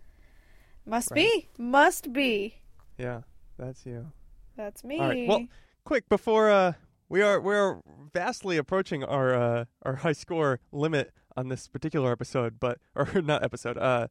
Must 0.85 1.11
Right. 1.11 1.15
be, 1.17 1.49
must 1.57 2.11
be. 2.11 2.55
Yeah, 2.97 3.21
that's 3.57 3.85
you. 3.85 4.11
That's 4.57 4.83
me. 4.83 4.99
All 4.99 5.07
right. 5.07 5.27
Well, 5.27 5.47
quick 5.85 6.09
before 6.09 6.51
uh, 6.51 6.73
we 7.07 7.21
are 7.21 7.39
we 7.39 7.55
are 7.55 7.81
vastly 8.13 8.57
approaching 8.57 9.03
our 9.03 9.33
uh, 9.33 9.65
our 9.83 9.95
high 9.97 10.11
score 10.13 10.59
limit 10.73 11.13
on 11.37 11.47
this 11.47 11.67
particular 11.69 12.11
episode, 12.11 12.59
but 12.59 12.79
or 12.95 13.05
not 13.21 13.41
episode. 13.43 13.77
Uh, 13.77 14.07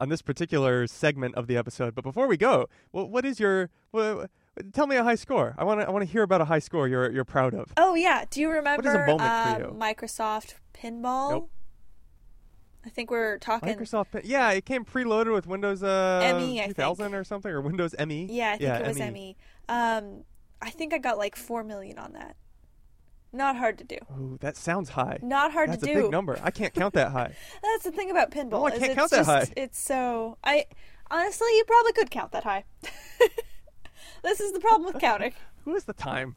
on 0.00 0.08
this 0.08 0.22
particular 0.22 0.88
segment 0.88 1.36
of 1.36 1.46
the 1.46 1.56
episode. 1.56 1.94
But 1.94 2.02
before 2.02 2.26
we 2.26 2.36
go, 2.36 2.66
well, 2.90 3.08
what 3.08 3.24
is 3.24 3.38
your? 3.38 3.70
Well, 3.92 4.26
tell 4.72 4.86
me 4.86 4.96
a 4.96 5.04
high 5.04 5.14
score. 5.14 5.54
I 5.58 5.64
want 5.64 5.80
to 5.80 5.86
I 5.86 5.90
want 5.90 6.04
to 6.04 6.10
hear 6.10 6.22
about 6.22 6.40
a 6.40 6.44
high 6.44 6.58
score 6.58 6.88
you're 6.88 7.10
you're 7.10 7.24
proud 7.24 7.54
of. 7.54 7.72
oh 7.76 7.94
yeah, 7.94 8.24
do 8.30 8.40
you 8.40 8.50
remember 8.50 8.86
is 8.88 8.94
a 8.94 9.06
moment 9.06 9.20
uh, 9.22 9.54
for 9.54 9.60
you? 9.60 9.66
Microsoft 9.78 10.54
Pinball? 10.74 11.30
Nope. 11.30 11.50
I 12.86 12.90
think 12.90 13.10
we're 13.10 13.38
talking. 13.38 13.74
Microsoft. 13.74 14.12
Pin- 14.12 14.22
Yeah, 14.24 14.50
it 14.50 14.66
came 14.66 14.84
preloaded 14.84 15.32
with 15.32 15.46
Windows 15.46 15.82
uh, 15.82 16.34
ME, 16.38 16.62
I 16.62 16.66
2000 16.66 17.14
or 17.14 17.24
something, 17.24 17.50
or 17.50 17.60
Windows 17.62 17.94
ME. 18.06 18.26
Yeah, 18.30 18.52
I 18.52 18.58
think 18.58 18.80
it 18.80 18.86
was 18.86 18.98
ME. 18.98 19.10
ME. 19.10 19.36
Um, 19.68 20.24
I 20.60 20.70
think 20.70 20.92
I 20.92 20.98
got 20.98 21.16
like 21.16 21.34
four 21.34 21.64
million 21.64 21.98
on 21.98 22.12
that. 22.12 22.36
Not 23.32 23.56
hard 23.56 23.78
to 23.78 23.84
do. 23.84 23.96
Ooh, 24.12 24.38
that 24.40 24.56
sounds 24.56 24.90
high. 24.90 25.18
Not 25.20 25.52
hard 25.52 25.70
That's 25.70 25.82
to 25.82 25.90
a 25.90 25.94
do. 25.94 26.02
big 26.02 26.10
number. 26.12 26.38
I 26.42 26.52
can't 26.52 26.72
count 26.72 26.94
that 26.94 27.10
high. 27.10 27.34
That's 27.62 27.84
the 27.84 27.90
thing 27.90 28.10
about 28.10 28.30
pinball. 28.30 28.50
No, 28.50 28.66
I 28.66 28.70
can't 28.70 28.84
it's 28.84 28.94
count 28.94 29.10
that 29.10 29.16
just, 29.16 29.28
high. 29.28 29.52
It's 29.56 29.78
so 29.80 30.38
I 30.44 30.66
honestly, 31.10 31.48
you 31.56 31.64
probably 31.66 31.92
could 31.94 32.10
count 32.10 32.32
that 32.32 32.44
high. 32.44 32.64
this 34.24 34.40
is 34.40 34.52
the 34.52 34.60
problem 34.60 34.92
with 34.92 35.00
counting. 35.00 35.32
Who 35.64 35.76
is 35.76 35.84
the 35.84 35.92
time? 35.92 36.34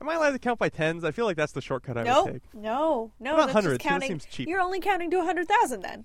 Am 0.00 0.08
I 0.08 0.14
allowed 0.14 0.32
to 0.32 0.38
count 0.38 0.58
by 0.58 0.70
tens? 0.70 1.04
I 1.04 1.10
feel 1.10 1.26
like 1.26 1.36
that's 1.36 1.52
the 1.52 1.60
shortcut 1.60 1.98
I 1.98 2.02
no, 2.02 2.24
would 2.24 2.32
take. 2.32 2.42
no, 2.54 3.12
no. 3.20 3.34
About 3.34 3.46
that's 3.46 3.52
hundreds? 3.52 3.84
that 3.84 4.02
seems 4.02 4.24
cheap. 4.24 4.48
You're 4.48 4.60
only 4.60 4.80
counting 4.80 5.10
to 5.10 5.20
a 5.20 5.24
hundred 5.24 5.48
thousand 5.48 5.82
then. 5.82 6.04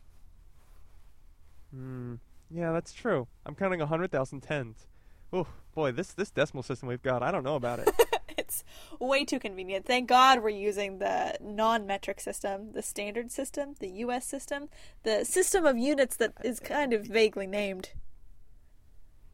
Hmm. 1.74 2.16
Yeah, 2.52 2.72
that's 2.72 2.94
true. 2.94 3.28
I'm 3.46 3.56
counting 3.56 3.80
100,000 3.80 4.42
tens. 4.42 4.88
Oh, 5.32 5.48
boy, 5.76 5.92
this 5.92 6.14
this 6.14 6.32
decimal 6.32 6.64
system 6.64 6.90
we've 6.90 7.04
got, 7.04 7.22
I 7.22 7.32
don't 7.32 7.44
know 7.44 7.56
about 7.56 7.80
it. 7.80 7.90
it's 8.38 8.64
way 9.00 9.24
too 9.24 9.40
convenient. 9.40 9.86
Thank 9.86 10.10
God 10.10 10.42
we're 10.42 10.50
using 10.50 10.98
the 10.98 11.38
non-metric 11.40 12.20
system, 12.20 12.72
the 12.72 12.82
standard 12.82 13.32
system, 13.32 13.76
the 13.80 13.90
U.S. 13.90 14.26
system, 14.26 14.70
the 15.04 15.24
system 15.24 15.66
of 15.66 15.78
units 15.78 16.16
that 16.18 16.34
is 16.44 16.60
kind 16.60 16.94
of 16.94 17.06
vaguely 17.06 17.46
named 17.46 17.92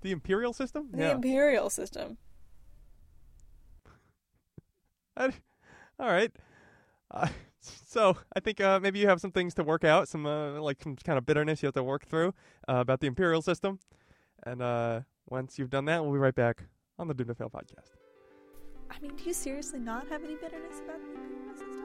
the 0.06 0.12
imperial 0.12 0.54
system? 0.54 0.90
the 0.92 1.00
yeah. 1.00 1.16
imperial 1.16 1.70
system. 1.70 2.18
I- 5.18 5.34
all 6.00 6.08
right. 6.08 6.32
Uh, 7.12 7.28
So 7.88 8.18
I 8.36 8.40
think 8.40 8.62
uh, 8.62 8.80
maybe 8.80 9.00
you 9.00 9.08
have 9.08 9.22
some 9.22 9.32
things 9.32 9.54
to 9.56 9.64
work 9.64 9.84
out, 9.84 10.08
some 10.08 10.26
uh, 10.26 10.60
like 10.62 10.84
some 10.84 10.96
kind 10.98 11.18
of 11.18 11.26
bitterness 11.26 11.64
you 11.64 11.68
have 11.68 11.74
to 11.76 11.84
work 11.84 12.06
through 12.06 12.34
uh, 12.68 12.76
about 12.76 13.00
the 13.00 13.08
imperial 13.08 13.42
system. 13.42 13.80
And 14.44 14.62
uh, 14.62 15.02
once 15.30 15.58
you've 15.58 15.70
done 15.70 15.86
that, 15.86 16.04
we'll 16.04 16.14
be 16.14 16.20
right 16.20 16.36
back 16.36 16.66
on 17.00 17.08
the 17.08 17.14
Doom 17.14 17.28
Not 17.28 17.38
Fail 17.38 17.50
podcast. 17.50 17.96
I 18.92 19.00
mean, 19.00 19.16
do 19.16 19.24
you 19.24 19.34
seriously 19.34 19.80
not 19.80 20.08
have 20.10 20.24
any 20.24 20.36
bitterness 20.36 20.82
about 20.84 21.00
the 21.00 21.14
imperial 21.16 21.56
system? 21.56 21.85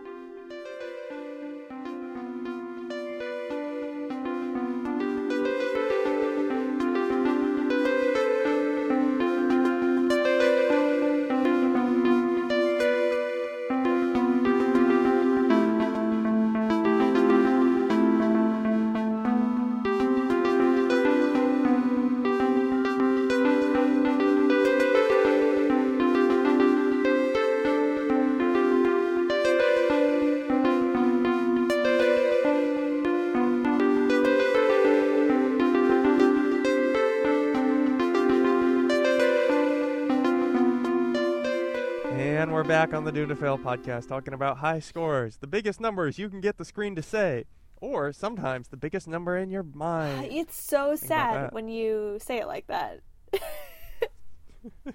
Back 42.71 42.95
on 42.95 43.03
the 43.03 43.11
Doom 43.11 43.29
to 43.31 43.35
Fail 43.35 43.59
podcast 43.59 44.07
talking 44.07 44.33
about 44.33 44.59
high 44.59 44.79
scores, 44.79 45.39
the 45.39 45.49
biggest 45.49 45.81
numbers 45.81 46.21
you 46.21 46.31
can 46.31 46.41
get 46.41 46.57
the 46.57 46.65
screen 46.65 46.95
to 46.95 47.03
say, 47.03 47.47
or 47.81 48.13
sometimes 48.13 48.69
the 48.69 48.77
biggest 48.77 49.09
number 49.09 49.37
in 49.37 49.51
your 49.51 49.65
mind. 49.65 50.29
It's 50.31 50.63
so 50.63 50.91
about 50.91 50.99
sad 51.01 51.53
when 51.53 51.67
you 51.67 52.19
say 52.23 52.39
it 52.39 52.47
like 52.47 52.69
that. 52.69 53.01
I 54.87 54.93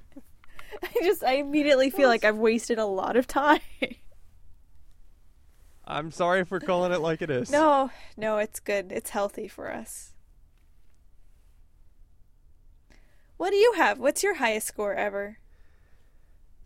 just, 1.04 1.22
I 1.22 1.34
immediately 1.34 1.90
feel 1.90 2.08
like 2.08 2.24
I've 2.24 2.38
wasted 2.38 2.80
a 2.80 2.86
lot 2.86 3.18
of 3.18 3.28
time. 3.28 3.60
I'm 5.86 6.12
sorry 6.12 6.46
for 6.46 6.62
calling 6.62 6.94
it 6.94 7.02
like 7.02 7.22
it 7.22 7.30
is. 7.30 7.52
no, 7.52 7.92
no, 8.16 8.38
it's 8.38 8.62
good. 8.62 8.94
It's 8.94 9.10
healthy 9.10 9.50
for 9.50 9.70
us. 9.70 10.14
What 13.36 13.50
do 13.50 13.58
you 13.58 13.74
have? 13.74 14.00
What's 14.00 14.24
your 14.24 14.36
highest 14.36 14.66
score 14.68 14.94
ever? 14.94 15.40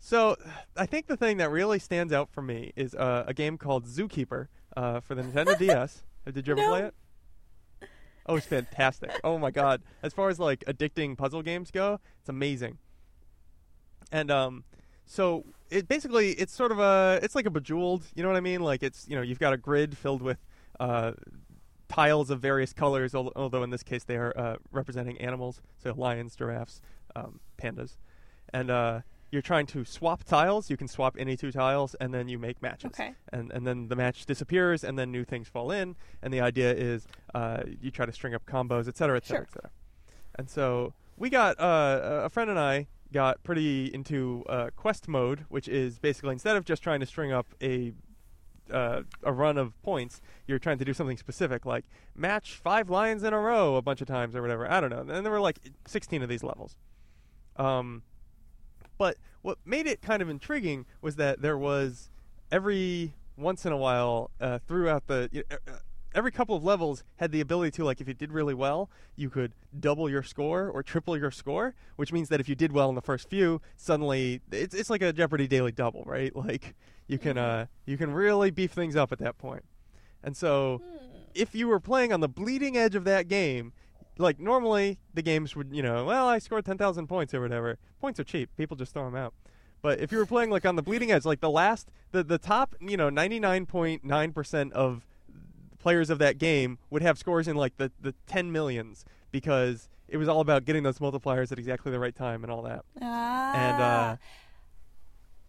So 0.02 0.36
I 0.76 0.86
think 0.86 1.06
the 1.06 1.16
thing 1.16 1.36
that 1.36 1.50
really 1.50 1.78
stands 1.78 2.12
out 2.12 2.30
for 2.30 2.40
me 2.42 2.72
is 2.74 2.94
uh, 2.94 3.24
a 3.26 3.34
game 3.34 3.58
called 3.58 3.84
Zookeeper 3.86 4.46
uh, 4.76 5.00
for 5.00 5.14
the 5.14 5.22
Nintendo 5.22 5.56
DS. 5.58 6.02
Did 6.32 6.46
you 6.46 6.54
ever 6.54 6.62
No. 6.62 6.68
play 6.70 6.82
it? 6.84 6.94
Oh, 8.26 8.36
it's 8.36 8.46
fantastic. 8.46 9.10
oh 9.24 9.38
my 9.38 9.50
god. 9.50 9.82
As 10.02 10.12
far 10.14 10.28
as 10.28 10.38
like 10.38 10.60
addicting 10.66 11.16
puzzle 11.18 11.42
games 11.42 11.70
go, 11.70 11.98
it's 12.20 12.28
amazing. 12.28 12.78
And 14.12 14.30
um 14.30 14.64
so 15.06 15.44
it 15.70 15.88
basically 15.88 16.30
it's 16.32 16.52
sort 16.54 16.70
of 16.72 16.78
a 16.78 17.18
it's 17.22 17.34
like 17.34 17.46
a 17.46 17.50
bejeweled, 17.50 18.04
you 18.14 18.22
know 18.22 18.28
what 18.28 18.36
I 18.36 18.40
mean? 18.40 18.60
Like 18.60 18.82
it's, 18.82 19.06
you 19.08 19.16
know, 19.16 19.22
you've 19.22 19.38
got 19.40 19.52
a 19.52 19.56
grid 19.56 19.96
filled 19.98 20.22
with 20.22 20.38
uh 20.78 21.12
tiles 21.88 22.30
of 22.30 22.40
various 22.40 22.72
colors, 22.72 23.14
al- 23.14 23.32
although 23.34 23.62
in 23.64 23.70
this 23.70 23.82
case 23.82 24.04
they 24.04 24.16
are 24.16 24.32
uh, 24.38 24.56
representing 24.70 25.18
animals, 25.20 25.60
so 25.82 25.92
lions, 25.96 26.36
giraffes, 26.36 26.80
um, 27.16 27.40
pandas, 27.60 27.96
and 28.52 28.70
uh, 28.70 29.00
you're 29.30 29.42
trying 29.42 29.66
to 29.66 29.84
swap 29.84 30.24
tiles. 30.24 30.70
You 30.70 30.76
can 30.76 30.88
swap 30.88 31.16
any 31.18 31.36
two 31.36 31.52
tiles, 31.52 31.94
and 32.00 32.12
then 32.12 32.28
you 32.28 32.38
make 32.38 32.60
matches. 32.62 32.90
Okay. 32.92 33.14
And 33.32 33.50
and 33.52 33.66
then 33.66 33.88
the 33.88 33.96
match 33.96 34.26
disappears, 34.26 34.82
and 34.84 34.98
then 34.98 35.10
new 35.12 35.24
things 35.24 35.48
fall 35.48 35.70
in, 35.70 35.96
and 36.22 36.32
the 36.34 36.40
idea 36.40 36.72
is 36.74 37.06
uh, 37.34 37.62
you 37.80 37.90
try 37.90 38.06
to 38.06 38.12
string 38.12 38.34
up 38.34 38.44
combos, 38.46 38.88
et 38.88 38.96
cetera, 38.96 39.16
et 39.16 39.24
cetera, 39.24 39.46
Sure. 39.46 39.46
et 39.48 39.52
cetera. 39.52 39.70
And 40.36 40.48
so 40.50 40.94
we 41.16 41.28
got 41.30 41.58
uh, 41.60 42.22
a 42.24 42.28
friend 42.28 42.50
and 42.50 42.58
I 42.58 42.86
got 43.12 43.42
pretty 43.42 43.92
into 43.92 44.44
uh, 44.48 44.70
quest 44.76 45.08
mode, 45.08 45.44
which 45.48 45.66
is 45.68 45.98
basically 45.98 46.32
instead 46.32 46.56
of 46.56 46.64
just 46.64 46.82
trying 46.82 47.00
to 47.00 47.06
string 47.06 47.32
up 47.32 47.46
a 47.62 47.92
uh, 48.72 49.02
a 49.24 49.32
run 49.32 49.58
of 49.58 49.80
points, 49.82 50.20
you're 50.46 50.60
trying 50.60 50.78
to 50.78 50.84
do 50.84 50.94
something 50.94 51.16
specific, 51.16 51.66
like 51.66 51.84
match 52.14 52.54
five 52.54 52.88
lions 52.88 53.24
in 53.24 53.32
a 53.32 53.38
row 53.38 53.74
a 53.74 53.82
bunch 53.82 54.00
of 54.00 54.06
times 54.06 54.36
or 54.36 54.42
whatever. 54.42 54.70
I 54.70 54.80
don't 54.80 54.90
know. 54.90 55.12
And 55.12 55.24
there 55.26 55.32
were 55.32 55.40
like 55.40 55.58
16 55.88 56.22
of 56.22 56.28
these 56.28 56.44
levels. 56.44 56.76
Um, 57.56 58.02
but 59.00 59.16
what 59.40 59.56
made 59.64 59.86
it 59.86 60.02
kind 60.02 60.20
of 60.20 60.28
intriguing 60.28 60.84
was 61.00 61.16
that 61.16 61.40
there 61.40 61.56
was 61.56 62.10
every 62.52 63.14
once 63.34 63.64
in 63.64 63.72
a 63.72 63.76
while 63.76 64.30
uh, 64.42 64.58
throughout 64.68 65.06
the 65.06 65.42
uh, 65.50 65.56
uh, 65.66 65.76
every 66.14 66.30
couple 66.30 66.54
of 66.54 66.62
levels 66.62 67.02
had 67.16 67.32
the 67.32 67.40
ability 67.40 67.70
to 67.70 67.82
like 67.82 68.02
if 68.02 68.08
you 68.08 68.12
did 68.12 68.30
really 68.30 68.52
well 68.52 68.90
you 69.16 69.30
could 69.30 69.54
double 69.78 70.10
your 70.10 70.22
score 70.22 70.68
or 70.68 70.82
triple 70.82 71.16
your 71.16 71.30
score 71.30 71.74
which 71.96 72.12
means 72.12 72.28
that 72.28 72.40
if 72.40 72.48
you 72.48 72.54
did 72.54 72.72
well 72.72 72.90
in 72.90 72.94
the 72.94 73.00
first 73.00 73.30
few 73.30 73.58
suddenly 73.74 74.42
it's, 74.52 74.74
it's 74.74 74.90
like 74.90 75.00
a 75.00 75.14
jeopardy 75.14 75.48
daily 75.48 75.72
double 75.72 76.02
right? 76.04 76.36
Like 76.50 76.74
you 77.06 77.16
can 77.16 77.38
uh 77.38 77.66
you 77.86 77.96
can 77.96 78.12
really 78.12 78.50
beef 78.50 78.72
things 78.72 78.96
up 78.96 79.12
at 79.12 79.18
that 79.20 79.38
point. 79.38 79.64
And 80.22 80.36
so 80.36 80.82
if 81.34 81.54
you 81.54 81.68
were 81.68 81.80
playing 81.80 82.12
on 82.12 82.20
the 82.20 82.28
bleeding 82.28 82.76
edge 82.76 82.94
of 82.94 83.04
that 83.04 83.28
game, 83.28 83.72
like 84.20 84.38
normally 84.38 84.98
the 85.14 85.22
games 85.22 85.54
would, 85.56 85.68
you 85.72 85.82
know, 85.82 86.04
well, 86.04 86.28
I 86.28 86.38
scored 86.38 86.64
10,000 86.64 87.06
points 87.06 87.32
or 87.34 87.40
whatever. 87.40 87.78
Points 88.00 88.20
are 88.20 88.24
cheap. 88.24 88.50
People 88.56 88.76
just 88.76 88.92
throw 88.92 89.04
them 89.04 89.16
out. 89.16 89.34
But 89.82 89.98
if 90.00 90.12
you 90.12 90.18
were 90.18 90.26
playing 90.26 90.50
like 90.50 90.66
on 90.66 90.76
the 90.76 90.82
bleeding 90.82 91.10
edge, 91.10 91.24
like 91.24 91.40
the 91.40 91.50
last, 91.50 91.90
the, 92.12 92.22
the 92.22 92.38
top, 92.38 92.74
you 92.80 92.96
know, 92.96 93.08
99.9% 93.10 94.72
of 94.72 95.06
players 95.78 96.10
of 96.10 96.18
that 96.18 96.36
game 96.38 96.78
would 96.90 97.02
have 97.02 97.18
scores 97.18 97.48
in 97.48 97.56
like 97.56 97.76
the, 97.78 97.90
the 98.00 98.14
10 98.26 98.52
millions 98.52 99.04
because 99.30 99.88
it 100.08 100.18
was 100.18 100.28
all 100.28 100.40
about 100.40 100.64
getting 100.64 100.82
those 100.82 100.98
multipliers 100.98 101.50
at 101.52 101.58
exactly 101.58 101.90
the 101.90 101.98
right 101.98 102.14
time 102.14 102.42
and 102.42 102.52
all 102.52 102.62
that 102.62 102.84
Ah. 103.00 103.52
and 103.54 103.82
uh, 103.82 104.16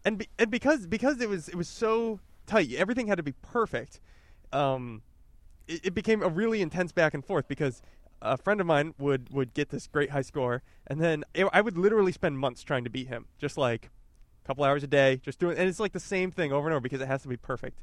and 0.05 0.17
be, 0.19 0.29
and 0.39 0.49
because 0.49 0.87
because 0.87 1.19
it 1.19 1.27
was 1.27 1.49
it 1.49 1.55
was 1.55 1.67
so 1.67 2.19
tight, 2.47 2.71
everything 2.73 3.07
had 3.07 3.17
to 3.17 3.23
be 3.23 3.33
perfect. 3.33 3.99
Um, 4.53 5.01
it, 5.67 5.87
it 5.87 5.93
became 5.93 6.23
a 6.23 6.27
really 6.29 6.61
intense 6.61 6.91
back 6.91 7.13
and 7.13 7.25
forth 7.25 7.47
because 7.47 7.81
a 8.21 8.37
friend 8.37 8.61
of 8.61 8.67
mine 8.67 8.93
would 8.97 9.29
would 9.31 9.53
get 9.53 9.69
this 9.69 9.87
great 9.87 10.11
high 10.11 10.21
score, 10.21 10.63
and 10.87 10.99
then 10.99 11.23
it, 11.33 11.47
I 11.51 11.61
would 11.61 11.77
literally 11.77 12.11
spend 12.11 12.39
months 12.39 12.63
trying 12.63 12.83
to 12.83 12.89
beat 12.89 13.07
him, 13.07 13.25
just 13.37 13.57
like 13.57 13.89
a 14.43 14.47
couple 14.47 14.63
hours 14.63 14.83
a 14.83 14.87
day, 14.87 15.21
just 15.23 15.39
doing, 15.39 15.57
and 15.57 15.67
it's 15.67 15.79
like 15.79 15.93
the 15.93 15.99
same 15.99 16.31
thing 16.31 16.51
over 16.51 16.67
and 16.67 16.73
over 16.73 16.81
because 16.81 17.01
it 17.01 17.07
has 17.07 17.21
to 17.23 17.27
be 17.27 17.37
perfect. 17.37 17.81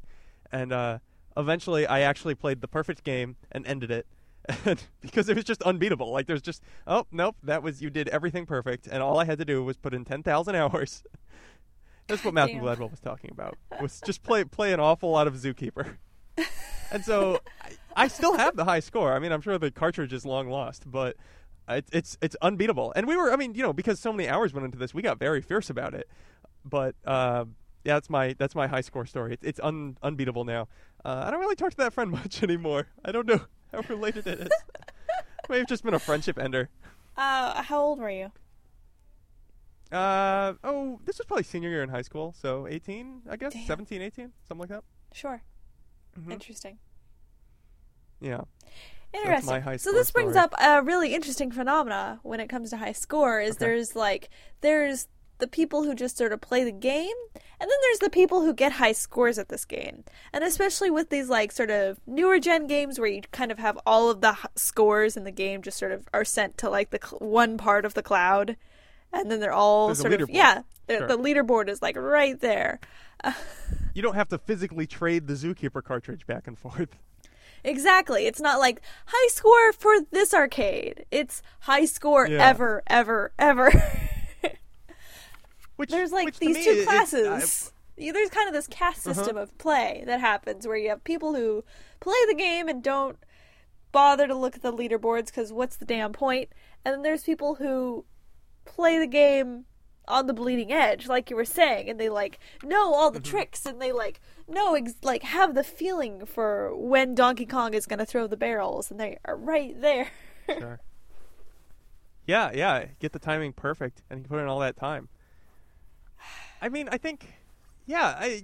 And 0.50 0.72
uh, 0.72 0.98
eventually, 1.36 1.86
I 1.86 2.00
actually 2.00 2.34
played 2.34 2.60
the 2.60 2.68
perfect 2.68 3.04
game 3.04 3.36
and 3.52 3.66
ended 3.66 3.90
it. 3.90 4.06
because 5.02 5.28
it 5.28 5.36
was 5.36 5.44
just 5.44 5.62
unbeatable. 5.62 6.10
Like 6.10 6.26
there's 6.26 6.40
just 6.40 6.62
oh 6.86 7.06
nope, 7.12 7.36
that 7.42 7.62
was 7.62 7.82
you 7.82 7.90
did 7.90 8.08
everything 8.08 8.46
perfect, 8.46 8.86
and 8.86 9.02
all 9.02 9.18
I 9.18 9.26
had 9.26 9.38
to 9.38 9.44
do 9.44 9.62
was 9.62 9.76
put 9.76 9.92
in 9.92 10.04
ten 10.06 10.22
thousand 10.22 10.54
hours. 10.54 11.02
That's 12.08 12.24
what 12.24 12.32
Malcolm. 12.32 12.60
Gladwell 12.60 12.90
was 12.90 13.00
talking 13.00 13.30
about. 13.30 13.58
Was 13.80 14.00
just 14.00 14.22
play 14.22 14.44
play 14.44 14.72
an 14.72 14.80
awful 14.80 15.10
lot 15.10 15.26
of 15.26 15.34
Zookeeper. 15.34 15.96
and 16.90 17.04
so 17.04 17.40
I, 18.04 18.08
still 18.08 18.36
have 18.36 18.56
the 18.56 18.64
high 18.64 18.80
score. 18.80 19.12
I 19.12 19.18
mean, 19.18 19.32
I'm 19.32 19.40
sure 19.40 19.58
the 19.58 19.70
cartridge 19.70 20.12
is 20.12 20.24
long 20.24 20.48
lost, 20.48 20.90
but 20.90 21.16
it's 21.68 21.90
it's 21.92 22.18
it's 22.22 22.36
unbeatable. 22.40 22.92
And 22.96 23.06
we 23.06 23.16
were, 23.16 23.32
I 23.32 23.36
mean, 23.36 23.54
you 23.54 23.62
know, 23.62 23.72
because 23.72 24.00
so 24.00 24.12
many 24.12 24.28
hours 24.28 24.52
went 24.52 24.64
into 24.64 24.78
this, 24.78 24.94
we 24.94 25.02
got 25.02 25.18
very 25.18 25.40
fierce 25.40 25.70
about 25.70 25.94
it. 25.94 26.08
But 26.64 26.94
uh, 27.04 27.44
yeah, 27.84 27.94
that's 27.94 28.10
my 28.10 28.34
that's 28.38 28.54
my 28.54 28.66
high 28.66 28.80
score 28.80 29.06
story. 29.06 29.34
It's, 29.34 29.44
it's 29.44 29.60
un, 29.62 29.96
unbeatable 30.02 30.44
now. 30.44 30.68
Uh, 31.04 31.24
I 31.26 31.30
don't 31.30 31.40
really 31.40 31.56
talk 31.56 31.70
to 31.70 31.76
that 31.78 31.92
friend 31.92 32.10
much 32.20 32.42
anymore. 32.42 32.88
I 33.04 33.12
don't 33.12 33.26
know 33.26 33.40
how 33.72 33.80
related 33.88 34.26
it 34.26 34.40
is. 34.40 34.48
May 35.48 35.58
have 35.58 35.68
just 35.68 35.84
been 35.84 35.94
a 35.94 35.98
friendship 35.98 36.38
ender. 36.38 36.68
Uh, 37.16 37.62
how 37.62 37.80
old 37.80 37.98
were 37.98 38.10
you? 38.10 38.30
Uh, 39.90 40.54
oh, 40.62 41.00
this 41.06 41.18
was 41.18 41.26
probably 41.26 41.44
senior 41.44 41.70
year 41.70 41.82
in 41.82 41.88
high 41.88 42.02
school, 42.02 42.34
so 42.38 42.66
18, 42.66 43.22
I 43.30 43.36
guess, 43.36 43.54
Damn. 43.54 43.64
17, 43.64 44.02
18, 44.02 44.32
something 44.46 44.60
like 44.60 44.68
that. 44.68 44.84
Sure. 45.14 45.42
Mhm. 46.18 46.30
Interesting. 46.30 46.78
Yeah. 48.20 48.42
Interesting. 49.14 49.78
so 49.78 49.92
this 49.92 50.10
brings 50.10 50.32
story. 50.34 50.44
up 50.44 50.54
a 50.60 50.82
really 50.82 51.14
interesting 51.14 51.50
phenomena 51.50 52.20
when 52.22 52.40
it 52.40 52.48
comes 52.48 52.70
to 52.70 52.76
high 52.76 52.92
score 52.92 53.40
is 53.40 53.56
Okay. 53.56 53.64
there's 53.64 53.96
like 53.96 54.28
there's 54.60 55.08
the 55.38 55.46
people 55.48 55.84
who 55.84 55.94
just 55.94 56.18
sort 56.18 56.32
of 56.32 56.40
play 56.42 56.62
the 56.64 56.72
game 56.72 57.14
and 57.34 57.42
then 57.60 57.78
there's 57.82 58.00
the 58.00 58.10
people 58.10 58.42
who 58.42 58.52
get 58.52 58.72
high 58.72 58.92
scores 58.92 59.38
at 59.38 59.48
this 59.48 59.64
game. 59.64 60.04
And 60.32 60.44
especially 60.44 60.90
with 60.90 61.08
these 61.10 61.28
like 61.30 61.52
sort 61.52 61.70
of 61.70 62.00
newer 62.06 62.38
gen 62.38 62.66
games 62.66 62.98
where 62.98 63.08
you 63.08 63.22
kind 63.32 63.50
of 63.50 63.58
have 63.58 63.78
all 63.86 64.10
of 64.10 64.20
the 64.20 64.32
h- 64.32 64.46
scores 64.56 65.16
in 65.16 65.24
the 65.24 65.30
game 65.30 65.62
just 65.62 65.78
sort 65.78 65.92
of 65.92 66.06
are 66.12 66.24
sent 66.24 66.58
to 66.58 66.68
like 66.68 66.90
the 66.90 66.98
cl- 67.02 67.18
one 67.20 67.56
part 67.56 67.84
of 67.86 67.94
the 67.94 68.02
cloud 68.02 68.56
and 69.12 69.30
then 69.30 69.40
they're 69.40 69.52
all 69.54 69.86
There's 69.86 70.00
sort 70.00 70.12
of 70.20 70.28
yeah, 70.28 70.62
Sure. 70.90 71.06
the 71.06 71.16
leaderboard 71.16 71.68
is 71.70 71.80
like 71.80 71.96
right 71.96 72.38
there. 72.40 72.78
You 73.94 74.02
don't 74.02 74.14
have 74.14 74.28
to 74.28 74.38
physically 74.38 74.86
trade 74.86 75.26
the 75.26 75.34
Zookeeper 75.34 75.82
cartridge 75.82 76.24
back 76.26 76.46
and 76.46 76.56
forth. 76.56 76.90
Exactly. 77.64 78.26
It's 78.26 78.40
not 78.40 78.58
like 78.58 78.80
high 79.06 79.28
score 79.28 79.72
for 79.72 79.94
this 80.10 80.34
arcade. 80.34 81.04
It's 81.10 81.42
high 81.60 81.84
score 81.84 82.26
Yeah. 82.28 82.46
ever, 82.46 82.82
ever, 82.86 83.32
ever. 83.38 83.70
Which 85.76 85.90
There's 85.90 86.12
like 86.12 86.24
which 86.26 86.38
these 86.40 86.56
me, 86.56 86.64
two 86.64 86.70
it- 86.70 86.86
classes. 86.86 87.72
There's 87.96 88.30
kind 88.30 88.48
of 88.48 88.54
this 88.54 88.66
caste 88.68 89.06
Uh-huh. 89.06 89.14
system 89.14 89.36
of 89.36 89.56
play 89.58 90.02
that 90.06 90.20
happens 90.20 90.66
where 90.66 90.76
you 90.76 90.88
have 90.88 91.02
people 91.04 91.34
who 91.34 91.64
play 92.00 92.16
the 92.28 92.34
game 92.34 92.68
and 92.68 92.82
don't 92.82 93.16
bother 93.90 94.26
to 94.26 94.34
look 94.34 94.54
at 94.56 94.62
the 94.62 94.72
leaderboards 94.72 95.26
because 95.26 95.52
what's 95.52 95.76
the 95.76 95.84
damn 95.84 96.12
point? 96.12 96.50
And 96.84 96.94
then 96.94 97.02
there's 97.02 97.24
people 97.24 97.56
who 97.56 98.04
play 98.64 98.98
the 98.98 99.06
game 99.06 99.64
on 100.08 100.26
the 100.26 100.32
bleeding 100.34 100.72
edge, 100.72 101.06
like 101.06 101.30
you 101.30 101.36
were 101.36 101.44
saying, 101.44 101.88
and 101.88 101.98
they 102.00 102.08
like 102.08 102.38
know 102.62 102.92
all 102.94 103.10
Mm-hmm. 103.10 103.22
the 103.22 103.28
tricks 103.28 103.64
and 103.66 103.80
they 103.80 103.92
like 103.92 104.20
know 104.48 104.74
ex- 104.74 104.94
like 105.02 105.22
have 105.22 105.54
the 105.54 105.62
feeling 105.64 106.24
for 106.26 106.74
when 106.76 107.14
Donkey 107.14 107.46
Kong 107.46 107.74
is 107.74 107.86
going 107.86 107.98
to 108.00 108.06
throw 108.06 108.26
the 108.26 108.36
barrels, 108.36 108.90
and 108.90 108.98
they 108.98 109.18
are 109.24 109.36
right 109.36 109.80
there. 109.80 110.10
Sure. 110.48 110.80
Yeah, 112.26 112.50
yeah. 112.54 112.86
Get 113.00 113.12
the 113.12 113.18
timing 113.18 113.52
perfect, 113.52 114.02
and 114.10 114.20
you 114.20 114.28
put 114.28 114.38
in 114.40 114.46
all 114.48 114.58
that 114.60 114.76
time. 114.76 115.08
I 116.60 116.68
mean, 116.68 116.88
I 116.90 116.98
think, 116.98 117.34
yeah. 117.86 118.14
I 118.18 118.42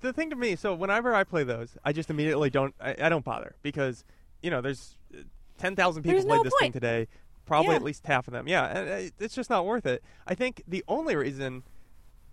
the 0.00 0.12
thing 0.12 0.30
to 0.30 0.36
me. 0.36 0.56
So 0.56 0.74
whenever 0.74 1.14
I 1.14 1.24
play 1.24 1.44
those, 1.44 1.76
I 1.84 1.92
just 1.92 2.08
immediately 2.10 2.50
don't. 2.50 2.74
I, 2.80 2.94
I 3.02 3.08
don't 3.08 3.24
bother 3.24 3.54
because 3.62 4.04
you 4.42 4.50
know 4.50 4.60
there's 4.60 4.96
uh, 5.14 5.18
ten 5.58 5.76
thousand 5.76 6.02
people 6.04 6.14
There's 6.14 6.24
played 6.24 6.38
no 6.38 6.42
this 6.44 6.54
thing 6.60 6.72
today. 6.72 7.08
Probably 7.46 7.70
Yeah. 7.70 7.76
at 7.76 7.82
least 7.82 8.06
half 8.06 8.28
of 8.28 8.32
them. 8.32 8.46
Yeah, 8.48 8.66
and 8.66 8.88
uh, 9.08 9.10
it's 9.18 9.34
just 9.34 9.50
not 9.50 9.66
worth 9.66 9.84
it. 9.86 10.02
I 10.26 10.34
think 10.34 10.62
the 10.66 10.84
only 10.88 11.16
reason. 11.16 11.62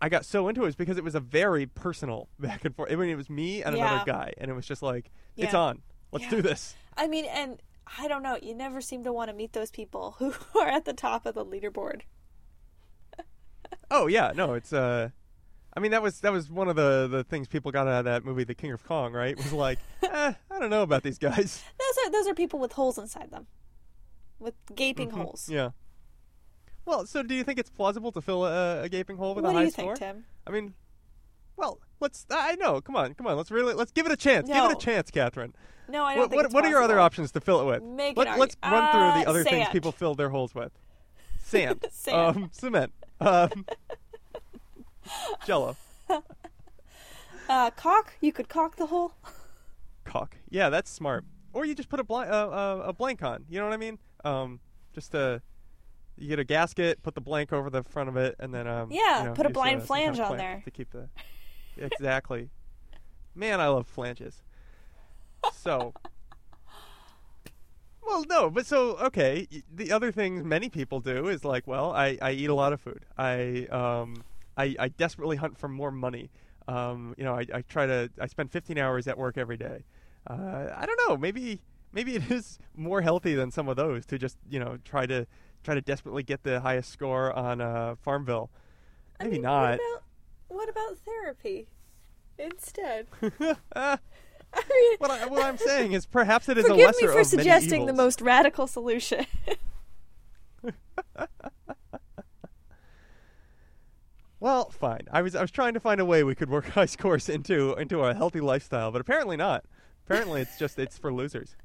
I 0.01 0.07
got 0.07 0.23
so 0.23 0.47
into 0.47 0.61
it 0.61 0.65
was 0.65 0.75
because 0.77 0.97
it 0.97 1.03
was 1.03 1.15
a 1.15 1.19
very 1.19 1.65
personal 1.65 2.29
back 2.39 2.63
and 2.63 2.73
forth. 2.73 2.89
I 2.91 2.95
mean, 2.95 3.09
it 3.09 3.15
was 3.17 3.29
me 3.29 3.63
and 3.63 3.75
Yeah. 3.75 3.85
another 3.87 4.03
guy, 4.05 4.33
and 4.37 4.49
it 4.49 4.53
was 4.53 4.65
just 4.65 4.81
like, 4.81 5.11
it's 5.35 5.53
on. 5.53 5.81
Let's 6.13 6.23
Yeah. 6.25 6.29
do 6.31 6.41
this. 6.41 6.75
I 6.95 7.07
mean, 7.07 7.25
and 7.25 7.61
I 7.97 8.07
don't 8.07 8.23
know, 8.23 8.37
you 8.41 8.55
never 8.55 8.79
seem 8.81 9.03
to 9.03 9.11
want 9.11 9.29
to 9.29 9.35
meet 9.35 9.51
those 9.53 9.71
people 9.71 10.11
who 10.19 10.33
are 10.59 10.67
at 10.67 10.85
the 10.85 10.93
top 10.93 11.25
of 11.25 11.35
the 11.35 11.45
leaderboard. 11.45 12.01
Oh 13.91 14.07
yeah, 14.07 14.31
no, 14.35 14.53
it's 14.53 14.71
uh 14.73 15.09
I 15.75 15.79
mean 15.79 15.91
that 15.91 16.01
was 16.01 16.19
that 16.21 16.31
was 16.31 16.49
one 16.49 16.67
of 16.69 16.75
the 16.75 17.07
the 17.09 17.23
things 17.23 17.47
people 17.47 17.71
got 17.71 17.87
out 17.87 17.99
of 17.99 18.05
that 18.05 18.23
movie 18.25 18.43
The 18.43 18.55
King 18.55 18.71
of 18.71 18.83
Kong, 18.83 19.13
right? 19.13 19.35
Was 19.35 19.51
like, 19.53 19.79
eh, 20.03 20.33
I 20.51 20.59
don't 20.59 20.69
know 20.69 20.83
about 20.83 21.03
these 21.03 21.17
guys. 21.17 21.63
Those 21.79 22.05
are 22.05 22.11
those 22.11 22.27
are 22.27 22.33
people 22.33 22.59
with 22.59 22.71
holes 22.73 22.97
inside 22.97 23.31
them, 23.31 23.47
with 24.39 24.53
gaping 24.75 25.09
Mhm, 25.11 25.13
holes. 25.23 25.49
Yeah. 25.49 25.71
Well, 26.85 27.05
so 27.05 27.21
do 27.23 27.35
you 27.35 27.43
think 27.43 27.59
it's 27.59 27.69
plausible 27.69 28.11
to 28.13 28.21
fill 28.21 28.45
a, 28.45 28.83
a 28.83 28.89
gaping 28.89 29.17
hole 29.17 29.35
with 29.35 29.43
what 29.43 29.51
a 29.51 29.53
do 29.53 29.57
high 29.57 29.63
you 29.65 29.71
score? 29.71 29.95
think, 29.95 29.99
Tim? 29.99 30.25
I 30.47 30.51
mean, 30.51 30.73
well, 31.55 31.79
let's 31.99 32.25
I 32.31 32.55
know. 32.55 32.81
Come 32.81 32.95
on, 32.95 33.13
come 33.13 33.27
on. 33.27 33.37
Let's 33.37 33.51
really 33.51 33.73
let's 33.73 33.91
give 33.91 34.05
it 34.05 34.11
a 34.11 34.17
chance. 34.17 34.47
Give 34.47 34.63
it 34.63 34.71
a 34.71 34.75
chance, 34.75 35.11
Catherine. 35.11 35.53
No, 35.87 36.03
I 36.03 36.13
don't 36.15 36.21
What 36.23 36.29
think 36.31 36.43
what, 36.43 36.53
what 36.53 36.65
are 36.65 36.69
your 36.69 36.81
other 36.83 36.99
options 36.99 37.31
to 37.33 37.41
fill 37.41 37.61
it 37.61 37.65
with? 37.65 37.83
Make 37.83 38.15
Let, 38.17 38.27
argu- 38.27 38.37
run 38.37 38.91
through 38.91 39.01
Uh, 39.01 39.19
the 39.23 39.27
other 39.29 39.43
things 39.43 39.67
people 39.69 39.91
fill 39.91 40.15
their 40.15 40.29
holes 40.29 40.53
with. 40.55 40.71
Sand. 41.43 41.85
Sand. 41.91 42.37
Um, 42.37 42.49
cement. 42.53 42.93
Um, 43.19 43.65
Jello. 45.45 45.75
Uh, 47.49 47.71
cock? 47.71 48.13
You 48.21 48.31
could 48.31 48.47
cock 48.47 48.75
the 48.75 48.85
hole. 48.85 49.13
Cock. 50.05 50.37
Yeah, 50.51 50.69
that's 50.69 50.91
smart. 50.91 51.25
Or 51.51 51.65
you 51.65 51.73
just 51.73 51.89
put 51.89 51.99
a 51.99 52.03
blank, 52.03 52.29
uh, 52.29 52.33
uh, 52.47 52.83
a 52.85 52.93
blank 52.93 53.23
on. 53.23 53.43
You 53.49 53.57
know 53.57 53.65
what 53.65 53.73
I 53.73 53.77
mean? 53.77 53.97
Um, 54.23 54.59
just 54.93 55.13
a 55.15 55.41
you 56.17 56.27
get 56.27 56.39
a 56.39 56.43
gasket, 56.43 57.01
put 57.01 57.15
the 57.15 57.21
blank 57.21 57.53
over 57.53 57.69
the 57.69 57.83
front 57.83 58.09
of 58.09 58.17
it, 58.17 58.35
and 58.39 58.53
then 58.53 58.67
um, 58.67 58.89
Yeah, 58.91 59.19
you 59.19 59.29
know, 59.29 59.33
put 59.33 59.45
a 59.45 59.49
blind 59.49 59.81
uh, 59.81 59.85
some 59.85 59.97
kind 59.97 60.09
of 60.09 60.15
flange 60.15 60.19
on 60.31 60.37
there. 60.37 60.61
to 60.65 60.71
keep 60.71 60.91
the 60.91 61.09
exactly. 61.77 62.49
Man, 63.35 63.59
I 63.61 63.67
love 63.67 63.87
flanges. 63.87 64.41
So. 65.53 65.93
Well, 68.01 68.25
no, 68.27 68.49
but 68.49 68.65
so 68.65 68.97
okay. 68.97 69.47
The 69.71 69.91
other 69.91 70.11
things 70.11 70.43
many 70.43 70.67
people 70.67 70.99
do 70.99 71.27
is 71.27 71.45
like, 71.45 71.67
well, 71.67 71.91
I, 71.91 72.17
I 72.19 72.31
eat 72.31 72.49
a 72.49 72.55
lot 72.55 72.73
of 72.73 72.81
food. 72.81 73.05
I 73.19 73.67
um 73.67 74.23
I, 74.57 74.75
I 74.79 74.87
desperately 74.87 75.37
hunt 75.37 75.59
for 75.59 75.67
more 75.67 75.91
money. 75.91 76.31
Um, 76.67 77.13
you 77.19 77.23
know, 77.23 77.35
I, 77.35 77.45
I 77.53 77.61
try 77.61 77.85
to 77.85 78.09
I 78.19 78.25
spend 78.25 78.51
15 78.51 78.79
hours 78.79 79.07
at 79.07 79.15
work 79.15 79.37
every 79.37 79.57
day. 79.57 79.83
Uh, 80.27 80.73
I 80.75 80.87
don't 80.87 80.99
know. 81.07 81.17
Maybe 81.17 81.61
maybe 81.91 82.15
it 82.15 82.29
is 82.31 82.59
more 82.75 83.01
healthy 83.01 83.35
than 83.35 83.51
some 83.51 83.67
of 83.67 83.75
those 83.75 84.05
to 84.07 84.17
just 84.17 84.37
you 84.49 84.59
know 84.59 84.77
try 84.83 85.05
to 85.05 85.25
try 85.63 85.75
to 85.75 85.81
desperately 85.81 86.23
get 86.23 86.43
the 86.43 86.61
highest 86.61 86.91
score 86.91 87.33
on 87.33 87.61
uh, 87.61 87.95
Farmville. 88.01 88.49
I 89.19 89.25
Maybe 89.25 89.35
mean, 89.35 89.43
not. 89.43 89.71
What 89.71 89.75
about, 89.75 90.03
what 90.47 90.69
about 90.69 90.97
therapy 90.99 91.67
instead? 92.37 93.07
Ah, 93.75 93.99
I 94.51 94.63
mean, 94.67 94.97
what, 94.97 95.11
I, 95.11 95.27
what 95.27 95.43
I'm 95.43 95.57
saying 95.57 95.91
is 95.91 96.07
perhaps 96.07 96.49
it 96.49 96.57
is 96.57 96.65
a 96.65 96.73
lesser 96.73 96.93
forgive 96.93 97.07
me 97.07 97.13
for 97.13 97.19
of 97.19 97.27
suggesting 97.27 97.85
the 97.85 97.93
most 97.93 98.19
radical 98.19 98.65
solution. 98.65 99.25
Well, 104.39 104.69
fine. 104.69 105.01
I 105.11 105.21
was 105.21 105.35
I 105.35 105.41
was 105.41 105.51
trying 105.51 105.73
to 105.73 105.79
find 105.79 105.99
a 105.99 106.05
way 106.05 106.23
we 106.23 106.33
could 106.33 106.49
work 106.49 106.69
high 106.69 106.85
scores 106.85 107.27
into 107.29 107.73
into 107.73 108.01
a 108.01 108.13
healthy 108.13 108.39
lifestyle, 108.39 108.91
but 108.91 109.01
apparently 109.01 109.35
not. 109.35 109.65
Apparently, 110.05 110.41
it's 110.41 110.57
just 110.57 110.79
it's 110.79 110.97
for 110.97 111.13
losers. 111.13 111.55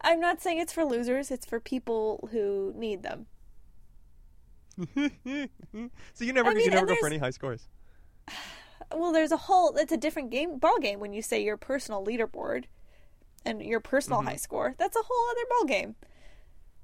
I'm 0.00 0.20
not 0.20 0.40
saying 0.42 0.58
it's 0.58 0.72
for 0.72 0.84
losers. 0.84 1.30
It's 1.30 1.46
for 1.46 1.60
people 1.60 2.28
who 2.32 2.72
need 2.76 3.02
them. 3.02 3.26
so 4.94 6.24
you 6.24 6.32
never 6.32 6.50
I 6.50 6.54
mean, 6.54 6.64
you 6.64 6.70
never 6.70 6.86
go 6.86 6.94
for 6.96 7.06
any 7.06 7.18
high 7.18 7.30
scores. 7.30 7.68
Well, 8.94 9.12
there's 9.12 9.32
a 9.32 9.38
whole. 9.38 9.74
It's 9.78 9.92
a 9.92 9.96
different 9.96 10.30
game 10.30 10.58
ball 10.58 10.78
game 10.78 11.00
when 11.00 11.14
you 11.14 11.22
say 11.22 11.42
your 11.42 11.56
personal 11.56 12.04
leaderboard 12.04 12.64
and 13.42 13.62
your 13.62 13.80
personal 13.80 14.18
Mm-hmm. 14.18 14.28
high 14.28 14.36
score. 14.36 14.74
That's 14.76 14.94
a 14.96 15.00
whole 15.02 15.30
other 15.30 15.46
ball 15.48 15.64
game. 15.64 15.94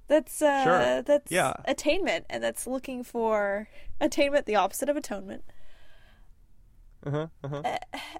That's 0.06 0.40
uh, 0.40 0.64
Sure. 0.64 1.02
that's 1.02 1.30
Yeah. 1.30 1.52
attainment, 1.66 2.24
and 2.30 2.42
that's 2.42 2.66
looking 2.66 3.04
for 3.04 3.68
attainment, 4.00 4.46
the 4.46 4.56
opposite 4.56 4.88
of 4.88 4.96
atonement. 4.96 5.44
Uh-huh, 7.06 7.28
uh-huh. 7.44 7.62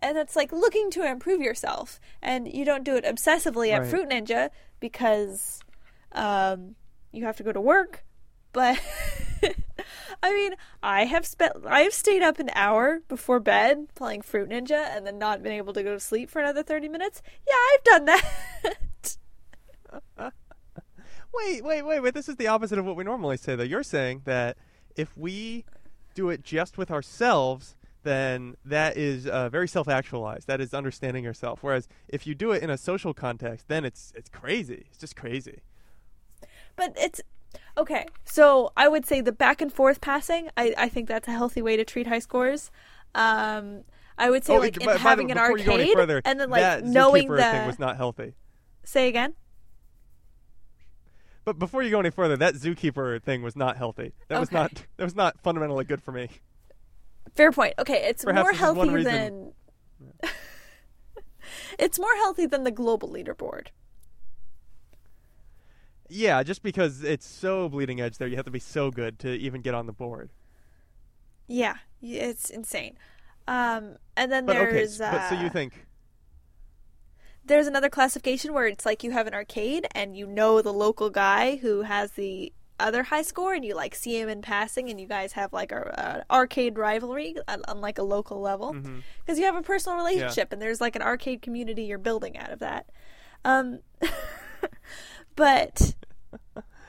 and 0.01 0.17
it's 0.17 0.37
like 0.37 0.53
looking 0.53 0.91
to 0.93 1.05
improve 1.05 1.41
yourself 1.41 1.99
and 2.23 2.47
you 2.53 2.65
don't 2.65 2.85
do 2.85 2.95
it 2.97 3.05
obsessively 3.05 3.71
at 3.73 3.81
Right. 3.81 3.91
fruit 3.91 4.09
ninja 4.09 4.51
because 4.79 5.61
um, 6.13 6.77
you 7.13 7.25
have 7.25 7.37
to 7.39 7.43
go 7.43 7.53
to 7.53 7.61
work 7.61 8.05
but 8.53 8.79
i 10.23 10.33
mean 10.33 10.53
i 10.83 11.05
have 11.05 11.27
spent 11.27 11.53
i 11.67 11.81
have 11.81 11.93
stayed 11.93 12.23
up 12.23 12.39
an 12.39 12.51
hour 12.55 13.01
before 13.09 13.41
bed 13.41 13.89
playing 13.97 14.23
fruit 14.23 14.49
ninja 14.49 14.97
and 14.97 15.05
then 15.07 15.19
not 15.19 15.43
been 15.43 15.53
able 15.53 15.73
to 15.73 15.83
go 15.83 15.93
to 15.93 16.01
sleep 16.01 16.31
for 16.31 16.41
another 16.41 16.63
30 16.63 16.89
minutes 16.89 17.21
yeah 17.47 17.55
i've 17.75 17.85
done 17.85 18.05
that 18.07 18.25
Wait, 21.35 21.63
wait, 21.63 21.83
wait, 21.83 22.01
wait. 22.01 22.15
This 22.15 22.29
is 22.29 22.37
the 22.37 22.47
opposite 22.47 22.79
of 22.79 22.85
what 22.87 22.97
we 22.97 23.05
normally 23.05 23.37
say, 23.37 23.55
though. 23.55 23.63
You're 23.63 23.83
saying 23.83 24.23
that 24.25 24.57
if 24.97 25.17
we 25.17 25.65
do 26.15 26.31
it 26.31 26.43
just 26.43 26.79
with 26.79 26.91
ourselves, 26.91 27.77
then 28.05 28.57
that 28.65 28.97
is 28.97 29.27
uh, 29.27 29.49
very 29.49 29.69
self-actualized. 29.69 30.47
That 30.47 30.61
is 30.61 30.73
understanding 30.73 31.25
yourself. 31.25 31.63
Whereas 31.63 31.89
if 32.09 32.27
you 32.27 32.35
do 32.35 32.53
it 32.53 32.63
in 32.63 32.71
a 32.71 32.79
social 32.79 33.13
context, 33.15 33.69
then 33.69 33.85
it's 33.85 34.13
it's 34.17 34.29
crazy. 34.29 34.87
It's 34.89 34.99
just 34.99 35.17
crazy. 35.17 35.61
but 36.77 36.93
it's 36.97 37.21
okay 37.77 38.05
so 38.25 38.71
i 38.77 38.87
would 38.87 39.07
say 39.07 39.21
the 39.21 39.33
back 39.33 39.61
and 39.63 39.73
forth 39.73 40.01
passing 40.01 40.49
i, 40.57 40.75
I 40.77 40.89
think 40.89 41.09
that's 41.09 41.27
a 41.27 41.31
healthy 41.33 41.63
way 41.63 41.77
to 41.77 41.85
treat 41.85 42.07
high 42.07 42.19
scores 42.19 42.71
um, 43.15 43.85
i 44.19 44.29
would 44.31 44.45
say 44.45 44.55
oh, 44.57 44.59
like 44.61 44.77
it- 44.77 44.83
in 44.83 44.87
by- 44.87 44.93
by 44.93 44.99
the- 44.99 44.99
having 45.01 45.31
an 45.31 45.39
before 45.39 45.59
you 45.59 45.65
go 45.65 45.73
any 45.73 45.83
arcade 45.85 45.95
further, 45.97 46.23
and 46.25 46.39
then 46.39 46.51
like 46.51 46.61
that 46.61 46.85
knowing 46.85 47.29
the 47.29 47.43
thing 47.43 47.67
was 47.67 47.79
not 47.79 47.97
healthy. 47.97 48.35
say 48.85 49.09
again 49.09 49.35
But 51.45 51.59
before 51.59 51.83
you 51.83 51.91
go 51.91 52.01
any 52.01 52.11
further, 52.11 52.37
that 52.37 52.55
zookeeper 52.55 53.23
thing 53.23 53.43
was 53.43 53.57
not 53.57 53.77
healthy. 53.79 54.13
That 54.29 54.39
was 54.39 54.53
not 54.53 54.71
that 54.99 55.05
was 55.05 55.17
not 55.17 55.41
fundamentally 55.41 55.85
good 55.85 56.03
for 56.03 56.13
me. 56.13 56.29
Fair 57.35 57.53
point. 57.53 57.75
Okay, 57.79 58.07
it's 58.09 58.25
Perhaps 58.25 58.45
more 58.45 58.53
this 58.53 58.61
is 58.63 58.75
one 58.75 58.89
healthy 58.89 59.05
than 59.05 59.53
it's 61.79 61.99
more 61.99 62.15
healthy 62.17 62.47
than 62.47 62.65
the 62.65 62.71
global 62.71 63.09
leaderboard. 63.09 63.69
Yeah, 66.09 66.43
just 66.43 66.63
because 66.63 67.05
it's 67.05 67.27
so 67.27 67.69
bleeding 67.69 68.01
edge 68.01 68.17
there, 68.19 68.29
you 68.29 68.37
have 68.37 68.47
to 68.47 68.51
be 68.51 68.59
so 68.59 68.91
good 68.91 69.19
to 69.21 69.31
even 69.35 69.61
get 69.61 69.75
on 69.75 69.87
the 69.87 69.93
board. 69.93 70.31
Yeah, 71.47 71.77
it's 72.03 72.51
insane. 72.51 72.97
Um, 73.47 73.97
and 74.17 74.31
then 74.33 74.47
But 74.47 74.57
okay, 74.57 74.73
there's 74.77 75.01
s- 75.01 75.13
but 75.13 75.29
so 75.29 75.35
you 75.41 75.47
uh, 75.47 75.51
think 75.51 75.87
there's 77.45 77.67
another 77.67 77.89
classification 77.89 78.53
where 78.53 78.67
it's 78.67 78.85
like 78.85 79.03
you 79.03 79.11
have 79.13 79.27
an 79.27 79.35
arcade 79.35 79.87
and 79.95 80.17
you 80.17 80.27
know 80.27 80.61
the 80.61 80.73
local 80.73 81.09
guy 81.11 81.57
who 81.57 81.83
has 81.83 82.13
the 82.13 82.53
other 82.81 83.03
high 83.05 83.23
score 83.23 83.55
and 83.55 83.65
you 83.65 83.75
like 83.75 83.95
see 83.95 84.21
him 84.21 84.29
in 84.29 84.41
passing 84.43 84.89
and 84.91 85.01
you 85.01 85.07
guys 85.07 85.33
have 85.33 85.53
like 85.53 85.73
a, 85.73 86.25
arcade 86.31 86.79
rivalry 86.79 87.37
on, 87.49 87.63
on 87.69 87.81
like 87.81 87.99
a 87.99 88.03
local 88.03 88.41
level 88.41 88.73
because 89.25 89.39
you 89.39 89.45
have 89.45 89.57
a 89.57 89.63
personal 89.63 89.97
relationship 89.97 90.53
and 90.53 90.61
there's 90.63 90.81
like 90.81 90.95
an 90.97 91.03
arcade 91.03 91.43
community 91.43 91.83
you're 91.85 91.99
building 91.99 92.37
out 92.39 92.51
of 92.51 92.59
that. 92.61 92.87
Um 93.45 93.81
but 95.37 95.95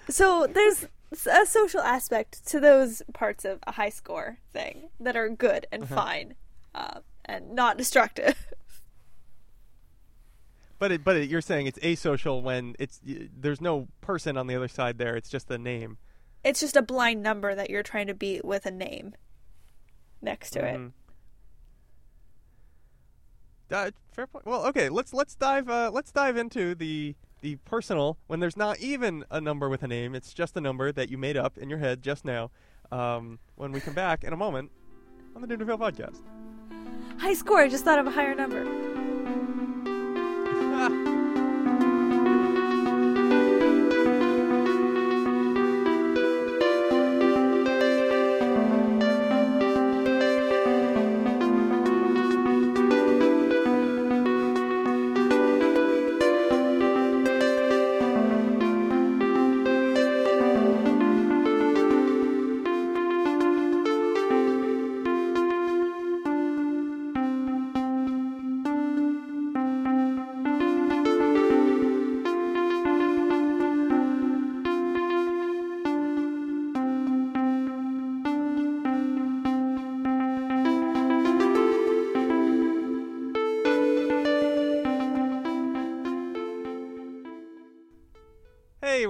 so 0.09 0.47
there's 0.51 0.85
a 1.31 1.45
social 1.45 1.81
aspect 1.81 2.45
to 2.47 2.59
those 2.59 3.01
parts 3.13 3.45
of 3.45 3.59
a 3.67 3.73
high 3.73 3.89
score 3.89 4.37
thing 4.51 4.89
that 4.99 5.15
are 5.15 5.29
good 5.29 5.65
and 5.71 5.83
Uh-huh. 5.83 5.95
fine 5.95 6.35
uh, 6.75 6.99
and 7.25 7.53
not 7.53 7.77
destructive 7.77 8.35
But 10.79 10.91
it, 10.93 11.03
but 11.03 11.17
it, 11.17 11.29
you're 11.29 11.41
saying 11.41 11.67
it's 11.67 11.79
asocial 11.79 12.41
when 12.41 12.75
it's 12.79 12.99
there's 13.03 13.59
no 13.61 13.87
person 14.01 14.37
on 14.37 14.47
the 14.47 14.55
other 14.55 14.67
side 14.69 14.97
there. 14.97 15.15
It's 15.17 15.29
just 15.29 15.51
a 15.51 15.57
name. 15.57 15.97
it's 16.43 16.61
just 16.61 16.77
a 16.77 16.81
blind 16.81 17.21
number 17.21 17.53
that 17.53 17.69
you're 17.69 17.83
trying 17.83 18.07
to 18.07 18.13
beat 18.13 18.45
with 18.45 18.65
a 18.65 18.71
name 18.71 19.13
next 20.21 20.51
to 20.51 20.59
it 20.65 20.77
Mhm. 20.77 20.91
Uh, 23.71 23.91
fair 24.11 24.25
point. 24.25 24.45
Well, 24.45 24.65
okay. 24.67 24.89
Let's 24.89 25.13
let's 25.13 25.35
dive 25.35 25.69
uh, 25.69 25.91
let's 25.93 26.11
dive 26.11 26.37
into 26.37 26.73
the 26.75 27.15
the 27.41 27.57
personal 27.65 28.17
when 28.27 28.39
there's 28.39 28.57
not 28.57 28.79
even 28.79 29.23
a 29.29 29.39
number 29.39 29.69
with 29.69 29.83
a 29.83 29.87
name. 29.87 30.15
It's 30.15 30.33
just 30.33 30.57
a 30.57 30.61
number 30.61 30.91
that 30.91 31.09
you 31.09 31.17
made 31.17 31.37
up 31.37 31.57
in 31.57 31.69
your 31.69 31.77
head 31.79 32.01
just 32.01 32.25
now. 32.25 32.49
Um, 32.91 33.37
when 33.55 33.71
we 33.71 33.79
come 33.79 33.93
back 33.93 34.23
in 34.23 34.33
a 34.33 34.37
moment 34.37 34.71
on 35.35 35.41
the 35.43 35.47
Dunderville 35.47 35.77
podcast. 35.77 36.17
High 37.19 37.33
score. 37.35 37.59
I 37.59 37.67
just 37.69 37.83
thought 37.85 37.99
of 37.99 38.07
a 38.07 38.11
higher 38.11 38.33
number. 38.33 38.65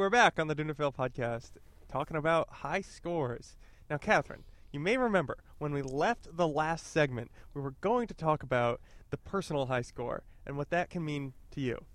We're 0.10 0.14
back 0.14 0.40
on 0.40 0.48
the 0.48 0.56
Dunderville 0.56 0.96
podcast 0.96 1.52
talking 1.88 2.18
about 2.18 2.50
high 2.50 2.82
scores. 2.82 3.56
Now, 3.92 3.98
Catherine, 3.98 4.44
you 4.72 4.80
may 4.80 4.98
remember 4.98 5.38
when 5.60 5.72
we 5.72 5.84
left 5.84 6.36
the 6.36 6.48
last 6.48 6.92
segment, 6.92 7.30
we 7.54 7.62
were 7.62 7.76
going 7.80 8.08
to 8.08 8.16
talk 8.16 8.42
about 8.42 8.82
the 9.12 9.18
personal 9.18 9.68
high 9.68 9.84
score 9.84 10.24
and 10.48 10.58
what 10.58 10.72
that 10.72 10.90
can 10.90 11.06
mean 11.06 11.34
to 11.52 11.62
you. 11.62 11.86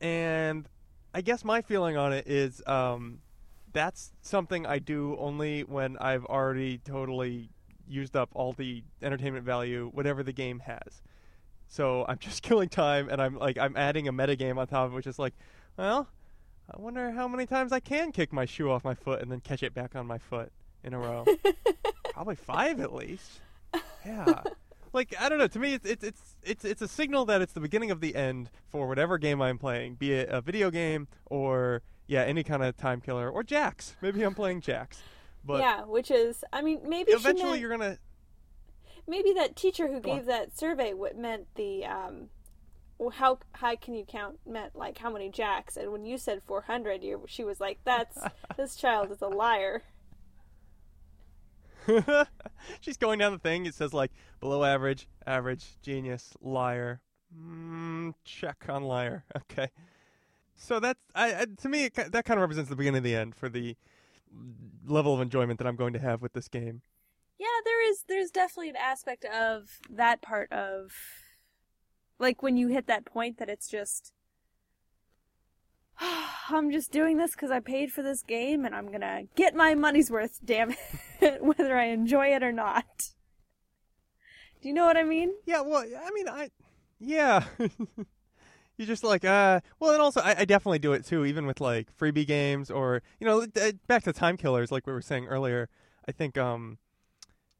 And 0.00 0.66
I 1.12 1.20
guess 1.20 1.44
my 1.44 1.60
feeling 1.60 1.98
on 1.98 2.14
it 2.14 2.26
is 2.26 2.62
um, 2.66 3.18
that's 3.70 4.12
something 4.22 4.64
I 4.64 4.78
do 4.78 5.14
only 5.18 5.60
when 5.60 5.98
I've 5.98 6.24
already 6.24 6.78
totally 6.78 7.50
used 7.86 8.16
up 8.16 8.30
all 8.32 8.54
the 8.54 8.82
entertainment 9.02 9.44
value, 9.44 9.90
whatever 9.92 10.22
the 10.22 10.32
game 10.32 10.60
has. 10.60 11.02
So 11.68 12.06
I'm 12.08 12.16
just 12.18 12.42
killing 12.42 12.70
time, 12.70 13.10
and 13.10 13.20
I'm 13.20 13.38
like 13.38 13.58
I'm 13.58 13.76
adding 13.76 14.08
a 14.08 14.12
metagame 14.14 14.56
on 14.56 14.66
top 14.68 14.86
of 14.86 14.92
it, 14.92 14.96
which 14.96 15.06
is 15.06 15.18
like, 15.18 15.34
well, 15.76 16.08
I 16.70 16.80
wonder 16.80 17.10
how 17.12 17.28
many 17.28 17.46
times 17.46 17.72
I 17.72 17.80
can 17.80 18.12
kick 18.12 18.32
my 18.32 18.44
shoe 18.44 18.70
off 18.70 18.84
my 18.84 18.94
foot 18.94 19.22
and 19.22 19.30
then 19.30 19.40
catch 19.40 19.62
it 19.62 19.72
back 19.74 19.94
on 19.94 20.06
my 20.06 20.18
foot 20.18 20.50
in 20.82 20.94
a 20.94 20.98
row. 20.98 21.24
Probably 22.12 22.34
five 22.36 22.80
at 22.80 22.92
least. 22.92 23.40
Yeah. 24.04 24.42
Like 24.92 25.14
I 25.20 25.28
don't 25.28 25.36
know. 25.38 25.48
To 25.48 25.58
me, 25.58 25.74
it's 25.74 25.84
it's 25.84 26.02
it's 26.02 26.36
it's 26.42 26.64
it's 26.64 26.80
a 26.80 26.88
signal 26.88 27.26
that 27.26 27.42
it's 27.42 27.52
the 27.52 27.60
beginning 27.60 27.90
of 27.90 28.00
the 28.00 28.14
end 28.16 28.48
for 28.70 28.88
whatever 28.88 29.18
game 29.18 29.42
I'm 29.42 29.58
playing, 29.58 29.96
be 29.96 30.14
it 30.14 30.30
a 30.30 30.40
video 30.40 30.70
game 30.70 31.06
or 31.26 31.82
yeah, 32.06 32.22
any 32.22 32.42
kind 32.42 32.62
of 32.62 32.78
time 32.78 33.02
killer 33.02 33.28
or 33.28 33.42
jacks. 33.42 33.94
Maybe 34.00 34.22
I'm 34.22 34.34
playing 34.34 34.62
jacks. 34.62 35.02
But 35.44 35.60
yeah, 35.60 35.82
which 35.84 36.10
is, 36.10 36.44
I 36.50 36.62
mean, 36.62 36.80
maybe 36.88 37.12
eventually 37.12 37.50
meant- 37.50 37.60
you're 37.60 37.70
gonna. 37.76 37.98
maybe 39.06 39.34
that 39.34 39.54
teacher 39.54 39.86
who 39.86 40.00
Go 40.00 40.12
on. 40.12 40.16
gave 40.18 40.26
that 40.26 40.56
survey 40.56 40.94
what 40.94 41.18
meant 41.18 41.46
the 41.56 41.84
um 41.84 42.30
well, 42.98 43.10
how 43.10 43.38
high 43.54 43.76
can 43.76 43.94
you 43.94 44.04
count 44.04 44.38
meant 44.46 44.74
like 44.74 44.98
how 44.98 45.10
many 45.10 45.28
jacks 45.28 45.76
and 45.76 45.92
when 45.92 46.04
you 46.04 46.16
said 46.16 46.42
400 46.46 47.02
you 47.02 47.24
she 47.26 47.44
was 47.44 47.60
like 47.60 47.78
that's 47.84 48.18
this 48.56 48.76
child 48.76 49.10
is 49.10 49.20
a 49.22 49.28
liar 49.28 49.82
She's 52.80 52.96
going 52.96 53.18
down 53.18 53.32
the 53.32 53.38
thing. 53.38 53.66
It 53.66 53.74
says 53.74 53.94
like 53.94 54.10
below 54.40 54.64
average, 54.64 55.08
average, 55.26 55.78
genius, 55.82 56.34
liar. 56.40 57.00
Mm, 57.36 58.14
check 58.24 58.64
on 58.68 58.84
liar. 58.84 59.24
Okay. 59.36 59.68
So 60.58 60.80
that's 60.80 60.98
I, 61.14 61.42
I 61.42 61.46
to 61.58 61.68
me 61.68 61.84
it, 61.84 61.94
that 61.94 62.24
kind 62.24 62.38
of 62.38 62.40
represents 62.40 62.70
the 62.70 62.76
beginning 62.76 62.98
of 62.98 63.04
the 63.04 63.14
end 63.14 63.34
for 63.34 63.50
the 63.50 63.76
level 64.86 65.12
of 65.14 65.20
enjoyment 65.20 65.58
that 65.58 65.66
I'm 65.66 65.76
going 65.76 65.92
to 65.92 65.98
have 65.98 66.22
with 66.22 66.32
this 66.32 66.48
game. 66.48 66.80
yeah 67.38 67.46
there 67.64 67.90
is 67.90 68.04
there's 68.08 68.30
definitely 68.30 68.70
an 68.70 68.76
aspect 68.76 69.26
of 69.26 69.80
that 69.90 70.22
part 70.22 70.50
of 70.50 70.92
like 72.18 72.42
when 72.42 72.56
you 72.56 72.68
hit 72.68 72.86
that 72.86 73.04
point 73.04 73.38
that 73.38 73.48
it's 73.48 73.68
just 73.68 74.12
I'm 76.50 76.70
just 76.70 76.92
doing 76.92 77.16
this 77.16 77.32
because 77.32 77.50
I 77.50 77.60
paid 77.60 77.92
for 77.92 78.02
this 78.02 78.22
game 78.22 78.64
and 78.64 78.74
I'm 78.74 78.90
gonna 78.90 79.22
get 79.34 79.54
my 79.54 79.74
money's 79.74 80.10
worth, 80.10 80.40
damn 80.44 80.74
it, 81.20 81.42
whether 81.42 81.76
I 81.76 81.86
enjoy 81.86 82.28
it 82.28 82.42
or 82.42 82.52
not. 82.52 83.10
Do 84.62 84.68
you 84.68 84.74
know 84.74 84.86
what 84.86 84.96
I 84.96 85.04
mean? 85.04 85.32
Yeah, 85.44 85.60
well, 85.60 85.82
I 85.82 86.10
mean, 86.12 86.28
I, 86.28 86.50
yeah. 86.98 87.44
you're 87.58 88.86
just 88.86 89.04
like, 89.04 89.24
uh, 89.24 89.60
well, 89.78 89.92
and 89.92 90.00
also, 90.00 90.20
I, 90.20 90.40
I 90.40 90.44
definitely 90.44 90.78
do 90.78 90.92
it 90.92 91.04
too, 91.04 91.24
even 91.24 91.46
with 91.46 91.60
like 91.60 91.94
freebie 91.96 92.26
games 92.26 92.70
or, 92.70 93.02
you 93.20 93.26
know, 93.26 93.42
uh, 93.42 93.72
back 93.86 94.04
to 94.04 94.12
time 94.12 94.36
killers, 94.36 94.72
like 94.72 94.86
we 94.86 94.92
were 94.92 95.02
saying 95.02 95.26
earlier. 95.26 95.68
I 96.08 96.12
think, 96.12 96.38
um, 96.38 96.78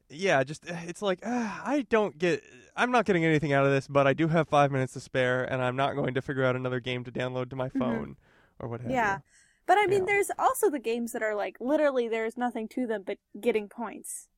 yeah, 0.08 0.42
just, 0.44 0.68
uh, 0.70 0.74
it's 0.86 1.02
like, 1.02 1.24
uh, 1.26 1.50
I 1.64 1.84
don't 1.88 2.16
get, 2.18 2.42
I'm 2.76 2.90
not 2.90 3.04
getting 3.06 3.24
anything 3.24 3.52
out 3.52 3.64
of 3.64 3.72
this, 3.72 3.86
but 3.88 4.06
I 4.06 4.12
do 4.12 4.28
have 4.28 4.48
five 4.48 4.70
minutes 4.70 4.92
to 4.94 5.00
spare, 5.00 5.44
and 5.44 5.62
I'm 5.62 5.76
not 5.76 5.94
going 5.94 6.14
to 6.14 6.22
figure 6.22 6.44
out 6.44 6.56
another 6.56 6.80
game 6.80 7.04
to 7.04 7.12
download 7.12 7.50
to 7.50 7.56
my 7.56 7.68
phone 7.68 8.16
or 8.58 8.68
what 8.68 8.80
have 8.82 8.90
Yeah. 8.90 9.16
you. 9.16 9.22
But 9.66 9.78
I 9.78 9.86
mean, 9.86 10.00
Yeah. 10.00 10.06
there's 10.06 10.30
also 10.38 10.70
the 10.70 10.78
games 10.78 11.12
that 11.12 11.22
are 11.22 11.34
like 11.34 11.56
literally 11.60 12.06
there's 12.08 12.36
nothing 12.36 12.68
to 12.68 12.86
them 12.86 13.02
but 13.04 13.18
getting 13.40 13.68
points. 13.68 14.28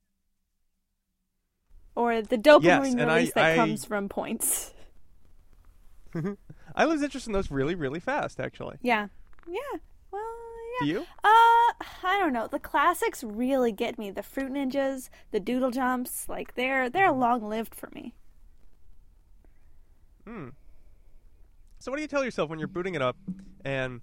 Or 1.95 2.21
the 2.21 2.37
dopamine 2.37 2.63
Yes, 2.63 2.93
and 2.93 3.01
I- 3.11 3.15
release 3.17 3.33
that 3.33 3.45
I- 3.45 3.55
comes 3.55 3.85
from 3.85 4.09
points. 4.09 4.73
I 6.75 6.85
lose 6.85 7.01
interest 7.03 7.27
in 7.27 7.33
those 7.33 7.51
really, 7.51 7.75
really 7.75 7.99
fast, 7.99 8.39
actually. 8.39 8.77
Yeah. 8.81 9.07
Yeah. 9.47 9.79
Well, 10.11 10.23
Do 10.79 10.85
yeah. 10.87 10.93
you? 10.93 10.99
Uh, 11.23 11.29
I 11.81 12.19
don't 12.19 12.33
know. 12.33 12.47
The 12.47 12.59
classics 12.59 13.23
really 13.23 13.71
get 13.71 13.97
me. 13.97 14.11
The 14.11 14.23
Fruit 14.23 14.51
Ninjas, 14.51 15.09
the 15.31 15.39
Doodle 15.39 15.71
Jumps, 15.71 16.27
like 16.27 16.55
they're 16.55 16.89
they're 16.89 17.11
long 17.11 17.47
lived 17.47 17.73
for 17.73 17.89
me. 17.93 18.13
Hmm. 20.27 20.49
So 21.79 21.91
what 21.91 21.95
do 21.97 22.01
you 22.01 22.07
tell 22.07 22.25
yourself 22.25 22.49
when 22.49 22.59
you're 22.59 22.67
booting 22.67 22.95
it 22.95 23.01
up, 23.01 23.15
and 23.63 24.01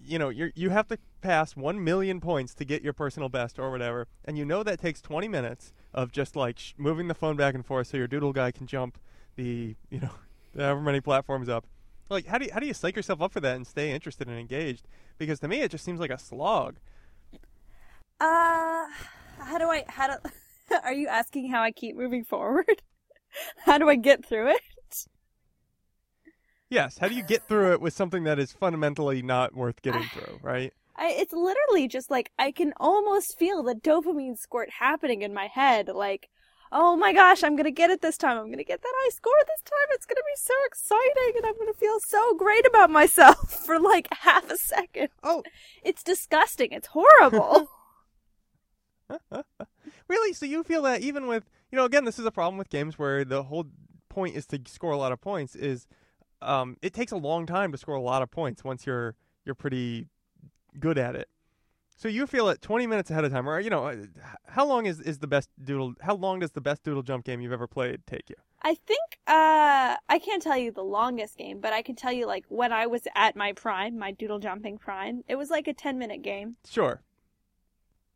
you 0.00 0.18
know 0.18 0.28
you 0.28 0.50
you 0.54 0.70
have 0.70 0.88
to 0.88 0.98
pass 1.20 1.54
one 1.56 1.82
million 1.82 2.20
points 2.20 2.54
to 2.54 2.64
get 2.64 2.82
your 2.82 2.92
personal 2.92 3.28
best 3.28 3.58
or 3.58 3.70
whatever, 3.70 4.08
and 4.24 4.36
you 4.36 4.44
know 4.44 4.62
that 4.64 4.80
takes 4.80 5.00
20 5.00 5.28
minutes 5.28 5.72
of 5.94 6.10
just 6.10 6.34
like 6.34 6.58
sh- 6.58 6.74
moving 6.76 7.06
the 7.06 7.14
phone 7.14 7.36
back 7.36 7.54
and 7.54 7.64
forth 7.64 7.86
so 7.86 7.96
your 7.96 8.08
doodle 8.08 8.32
guy 8.32 8.50
can 8.50 8.66
jump 8.66 8.98
the 9.36 9.76
you 9.88 10.00
know 10.00 10.10
however 10.56 10.80
many 10.80 11.00
platforms 11.00 11.48
up. 11.48 11.64
Like 12.08 12.26
how 12.26 12.38
do 12.38 12.46
you, 12.46 12.52
how 12.52 12.60
do 12.60 12.66
you 12.66 12.74
psych 12.74 12.96
yourself 12.96 13.20
up 13.20 13.32
for 13.32 13.40
that 13.40 13.56
and 13.56 13.66
stay 13.66 13.92
interested 13.92 14.28
and 14.28 14.38
engaged? 14.38 14.86
Because 15.18 15.40
to 15.40 15.48
me 15.48 15.60
it 15.60 15.70
just 15.70 15.84
seems 15.84 16.00
like 16.00 16.10
a 16.10 16.18
slog. 16.18 16.76
Uh, 18.20 18.86
how 19.38 19.58
do 19.58 19.68
I 19.68 19.84
how 19.88 20.06
do 20.08 20.30
Are 20.84 20.92
you 20.92 21.08
asking 21.08 21.50
how 21.50 21.62
I 21.62 21.70
keep 21.72 21.96
moving 21.96 22.24
forward? 22.24 22.82
how 23.64 23.78
do 23.78 23.88
I 23.88 23.96
get 23.96 24.24
through 24.24 24.50
it? 24.50 24.60
Yes. 26.68 26.98
How 26.98 27.08
do 27.08 27.14
you 27.14 27.22
get 27.22 27.46
through 27.46 27.72
it 27.72 27.80
with 27.80 27.94
something 27.94 28.24
that 28.24 28.38
is 28.38 28.52
fundamentally 28.52 29.22
not 29.22 29.54
worth 29.54 29.82
getting 29.82 30.08
through? 30.08 30.40
Right. 30.42 30.72
I, 30.98 31.08
it's 31.10 31.34
literally 31.34 31.88
just 31.88 32.10
like 32.10 32.30
I 32.38 32.52
can 32.52 32.72
almost 32.78 33.38
feel 33.38 33.62
the 33.62 33.74
dopamine 33.74 34.38
squirt 34.38 34.70
happening 34.78 35.22
in 35.22 35.34
my 35.34 35.46
head. 35.46 35.88
Like, 35.88 36.28
oh 36.72 36.96
my 36.96 37.12
gosh, 37.12 37.42
I'm 37.42 37.56
gonna 37.56 37.70
get 37.70 37.90
it 37.90 38.00
this 38.00 38.16
time. 38.16 38.38
I'm 38.38 38.50
gonna 38.50 38.64
get 38.64 38.82
that 38.82 38.92
high 38.94 39.10
score 39.10 39.32
this 39.46 39.62
time. 39.62 39.88
It's 39.90 40.06
gonna 40.06 40.20
be 40.20 40.36
so 40.36 40.54
exciting, 40.66 41.34
and 41.36 41.46
I'm 41.46 41.58
gonna 41.58 41.72
feel 41.72 41.98
so 42.00 42.34
great 42.34 42.66
about 42.66 42.90
myself 42.90 43.50
for 43.66 43.78
like 43.78 44.08
half 44.12 44.50
a 44.50 44.56
second. 44.56 45.08
Oh, 45.22 45.42
It's 45.82 46.02
disgusting. 46.02 46.72
It's 46.72 46.88
horrible. 46.88 47.68
Really? 50.08 50.32
So 50.32 50.46
you 50.46 50.62
feel 50.62 50.82
that 50.82 51.00
even 51.00 51.26
with 51.26 51.48
you 51.70 51.76
know 51.76 51.84
again 51.84 52.04
this 52.04 52.18
is 52.18 52.26
a 52.26 52.30
problem 52.30 52.58
with 52.58 52.70
games 52.70 52.98
where 52.98 53.24
the 53.24 53.44
whole 53.44 53.66
point 54.08 54.36
is 54.36 54.46
to 54.46 54.60
score 54.66 54.92
a 54.92 54.96
lot 54.96 55.12
of 55.12 55.20
points 55.20 55.54
is 55.54 55.86
um, 56.42 56.76
it 56.82 56.92
takes 56.92 57.12
a 57.12 57.16
long 57.16 57.46
time 57.46 57.72
to 57.72 57.78
score 57.78 57.94
a 57.96 58.00
lot 58.00 58.22
of 58.22 58.30
points 58.30 58.62
once 58.64 58.86
you're 58.86 59.14
you're 59.44 59.54
pretty 59.54 60.06
good 60.78 60.98
at 60.98 61.16
it. 61.16 61.28
So 61.98 62.08
you 62.08 62.26
feel 62.26 62.48
it 62.50 62.60
20 62.60 62.86
minutes 62.86 63.10
ahead 63.10 63.24
of 63.24 63.32
time, 63.32 63.48
or 63.48 63.58
you 63.58 63.70
know, 63.70 64.06
how 64.48 64.66
long 64.66 64.84
is 64.86 65.00
is 65.00 65.18
the 65.18 65.26
best 65.26 65.48
doodle? 65.62 65.94
How 66.02 66.14
long 66.14 66.40
does 66.40 66.52
the 66.52 66.60
best 66.60 66.82
doodle 66.84 67.02
jump 67.02 67.24
game 67.24 67.40
you've 67.40 67.52
ever 67.52 67.66
played 67.66 68.06
take 68.06 68.28
you? 68.28 68.36
I 68.62 68.74
think 68.74 69.18
uh 69.26 69.96
I 70.08 70.18
can't 70.22 70.42
tell 70.42 70.58
you 70.58 70.70
the 70.72 70.82
longest 70.84 71.38
game, 71.38 71.60
but 71.60 71.72
I 71.72 71.80
can 71.82 71.96
tell 71.96 72.12
you 72.12 72.26
like 72.26 72.44
when 72.48 72.70
I 72.72 72.86
was 72.86 73.02
at 73.14 73.34
my 73.34 73.52
prime, 73.52 73.98
my 73.98 74.12
doodle 74.12 74.38
jumping 74.38 74.76
prime, 74.76 75.22
it 75.26 75.36
was 75.36 75.48
like 75.50 75.66
a 75.68 75.72
10 75.74 75.98
minute 75.98 76.22
game. 76.22 76.56
Sure. 76.68 77.02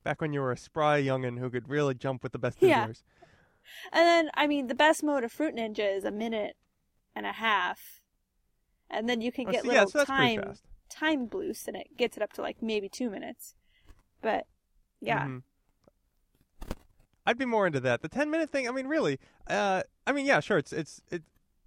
Back 0.05 0.21
when 0.21 0.33
you 0.35 0.41
were 0.41 0.53
a 0.53 0.57
spry 0.59 1.01
youngin 1.03 1.39
who 1.39 1.49
could 1.51 1.69
really 1.69 1.95
jump 1.95 2.23
with 2.23 2.33
the 2.33 2.39
best 2.39 2.59
Yeah. 2.61 2.87
doodlers. 2.87 3.03
And 3.93 4.05
then, 4.05 4.31
I 4.35 4.47
mean, 4.47 4.67
the 4.67 4.75
best 4.75 5.03
mode 5.05 5.23
of 5.23 5.31
Fruit 5.31 5.55
Ninja 5.55 5.97
is 5.97 6.05
a 6.05 6.11
minute 6.11 6.57
and 7.15 7.25
a 7.25 7.31
half. 7.33 8.01
And 8.89 9.09
then 9.09 9.21
you 9.21 9.31
can 9.31 9.47
Oh, 9.49 9.53
get 9.53 9.63
so- 9.63 9.69
little 9.69 9.83
yeah, 9.83 9.87
so 9.87 10.05
time 10.05 10.55
time 10.89 11.27
boosts, 11.27 11.69
and 11.69 11.77
it 11.77 11.97
gets 11.97 12.17
it 12.17 12.23
up 12.23 12.33
to 12.33 12.43
like 12.43 12.61
maybe 12.63 12.89
two 12.89 13.11
minutes. 13.11 13.55
But 14.21 14.47
yeah, 15.01 15.27
Mhm. 15.27 15.43
I'd 17.27 17.39
be 17.39 17.45
more 17.45 17.67
into 17.67 17.81
that. 17.81 18.03
The 18.03 18.09
ten 18.09 18.31
minute 18.31 18.51
thing. 18.51 18.69
I 18.69 18.73
mean, 18.73 18.87
really. 18.87 19.19
Uh, 19.47 19.83
I 20.07 20.13
mean, 20.13 20.27
yeah, 20.27 20.41
sure. 20.41 20.59
It's 20.59 20.73
it's 20.73 21.01
it, 21.11 21.23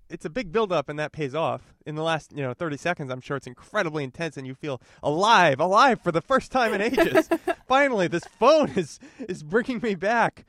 it's 0.09 0.25
a 0.25 0.29
big 0.29 0.51
build 0.51 0.71
up, 0.71 0.89
and 0.89 0.99
that 0.99 1.11
pays 1.11 1.33
off 1.35 1.73
in 1.85 1.95
the 1.95 2.03
last 2.03 2.31
you 2.35 2.41
know 2.43 2.53
thirty 2.53 2.77
seconds. 2.77 3.11
I'm 3.11 3.21
sure 3.21 3.37
it's 3.37 3.47
incredibly 3.47 4.03
intense, 4.03 4.35
and 4.35 4.45
you 4.45 4.55
feel 4.55 4.81
alive, 5.01 5.59
alive 5.59 6.01
for 6.01 6.11
the 6.11 6.21
first 6.21 6.51
time 6.51 6.73
in 6.73 6.81
ages. 6.81 7.29
Finally, 7.67 8.07
this 8.07 8.25
phone 8.39 8.71
is 8.75 8.99
is 9.19 9.43
bringing 9.43 9.79
me 9.81 9.95
back. 9.95 10.45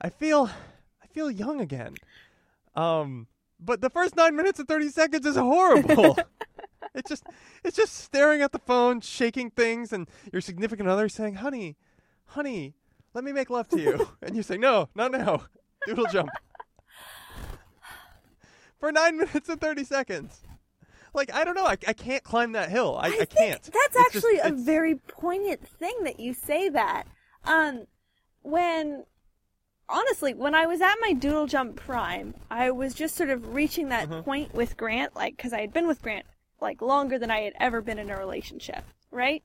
I 0.00 0.08
feel 0.08 0.48
I 1.02 1.06
feel 1.12 1.30
young 1.30 1.60
again. 1.60 1.94
Um, 2.74 3.26
but 3.60 3.80
the 3.80 3.90
first 3.90 4.16
nine 4.16 4.34
minutes 4.36 4.58
and 4.58 4.68
thirty 4.68 4.88
seconds 4.88 5.26
is 5.26 5.36
horrible. 5.36 6.16
it's 6.94 7.08
just 7.08 7.24
it's 7.64 7.76
just 7.76 7.94
staring 7.94 8.42
at 8.42 8.52
the 8.52 8.58
phone, 8.58 9.00
shaking 9.00 9.50
things, 9.50 9.92
and 9.92 10.08
your 10.32 10.40
significant 10.42 10.88
other 10.88 11.08
saying, 11.08 11.34
"Honey, 11.36 11.76
honey, 12.26 12.74
let 13.14 13.24
me 13.24 13.32
make 13.32 13.50
love 13.50 13.68
to 13.68 13.80
you," 13.80 14.08
and 14.22 14.36
you 14.36 14.42
say, 14.42 14.56
"No, 14.56 14.88
not 14.94 15.12
now." 15.12 15.44
Doodle 15.86 16.06
jump 16.10 16.30
for 18.78 18.90
nine 18.92 19.16
minutes 19.18 19.48
and 19.48 19.60
thirty 19.60 19.84
seconds. 19.84 20.42
Like 21.12 21.32
I 21.32 21.44
don't 21.44 21.54
know, 21.54 21.66
I, 21.66 21.76
I 21.86 21.92
can't 21.92 22.24
climb 22.24 22.52
that 22.52 22.70
hill. 22.70 22.96
I, 23.00 23.06
I, 23.06 23.10
think 23.10 23.30
can't. 23.30 23.62
That's 23.62 23.68
It's 23.68 23.94
just- 23.94 24.16
actually 24.16 24.38
a 24.40 24.52
very 24.52 24.96
poignant 24.96 25.66
thing 25.66 25.94
that 26.04 26.18
you 26.20 26.34
say 26.34 26.68
that. 26.70 27.04
Um, 27.44 27.86
when 28.42 29.04
honestly, 29.88 30.34
when 30.34 30.54
I 30.54 30.66
was 30.66 30.80
at 30.80 30.94
my 31.00 31.12
Doodle 31.12 31.46
Jump 31.46 31.76
Prime, 31.76 32.34
I 32.50 32.70
was 32.70 32.94
just 32.94 33.14
sort 33.14 33.30
of 33.30 33.54
reaching 33.54 33.90
that 33.90 34.08
Mhm. 34.08 34.24
point 34.24 34.54
with 34.54 34.76
Grant, 34.76 35.14
like 35.14 35.36
because 35.36 35.52
I 35.52 35.60
had 35.60 35.72
been 35.72 35.86
with 35.86 36.02
Grant 36.02 36.26
like 36.64 36.82
longer 36.82 37.18
than 37.18 37.30
I 37.30 37.40
had 37.42 37.52
ever 37.60 37.80
been 37.80 37.98
in 38.00 38.10
a 38.10 38.18
relationship, 38.18 38.82
right? 39.12 39.42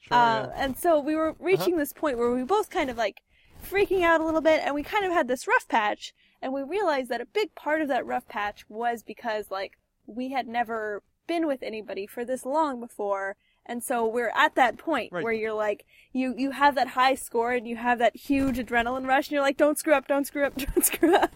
Sure, 0.00 0.16
uh, 0.16 0.46
yeah. 0.46 0.52
And 0.56 0.76
so 0.78 1.00
we 1.00 1.16
were 1.16 1.34
reaching 1.38 1.76
this 1.76 1.92
point 1.92 2.16
where 2.18 2.30
we 2.32 2.42
both 2.44 2.70
kind 2.70 2.88
of 2.90 2.96
like 2.96 3.22
freaking 3.68 4.02
out 4.02 4.20
a 4.20 4.24
little 4.24 4.40
bit, 4.40 4.60
and 4.64 4.74
we 4.74 4.82
kind 4.82 5.04
of 5.04 5.12
had 5.12 5.28
this 5.28 5.46
rough 5.48 5.66
patch, 5.68 6.14
and 6.40 6.52
we 6.52 6.62
realized 6.62 7.10
that 7.10 7.20
a 7.20 7.26
big 7.26 7.54
part 7.54 7.82
of 7.82 7.88
that 7.88 8.06
rough 8.06 8.26
patch 8.28 8.64
was 8.68 9.02
because 9.02 9.50
like 9.50 9.72
we 10.06 10.30
had 10.30 10.46
never 10.46 11.02
been 11.26 11.46
with 11.46 11.62
anybody 11.62 12.06
for 12.06 12.24
this 12.24 12.44
long 12.46 12.80
before. 12.80 13.36
And 13.66 13.84
so 13.84 14.04
we're 14.06 14.32
at 14.34 14.56
that 14.56 14.78
point 14.78 15.12
Right. 15.12 15.22
where 15.22 15.32
you're 15.32 15.52
like, 15.52 15.84
you, 16.12 16.34
you 16.36 16.50
have 16.50 16.74
that 16.74 16.88
high 16.88 17.14
score 17.14 17.52
and 17.52 17.68
you 17.68 17.76
have 17.76 17.98
that 18.00 18.16
huge 18.16 18.56
adrenaline 18.58 19.06
rush 19.06 19.28
and 19.28 19.32
you're 19.32 19.42
like, 19.42 19.56
don't 19.58 19.78
screw 19.78 19.94
up, 19.94 20.08
don't 20.08 20.26
screw 20.26 20.44
up, 20.44 20.56
don't 20.64 20.84
screw 20.84 21.14
up. 21.14 21.30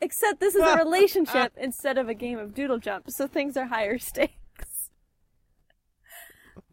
Except 0.00 0.40
this 0.40 0.54
is 0.54 0.62
a 0.66 0.76
relationship 0.84 1.52
instead 1.56 1.98
of 1.98 2.08
a 2.08 2.14
game 2.14 2.38
of 2.38 2.54
doodle 2.54 2.78
jump, 2.78 3.10
so 3.10 3.26
things 3.26 3.56
are 3.56 3.66
higher 3.66 3.98
stakes. 4.10 4.90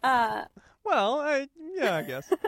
Uh, 0.04 0.44
Well, 0.84 1.20
I 1.20 1.48
yeah, 1.76 1.96
I 1.98 2.02
guess. 2.04 2.32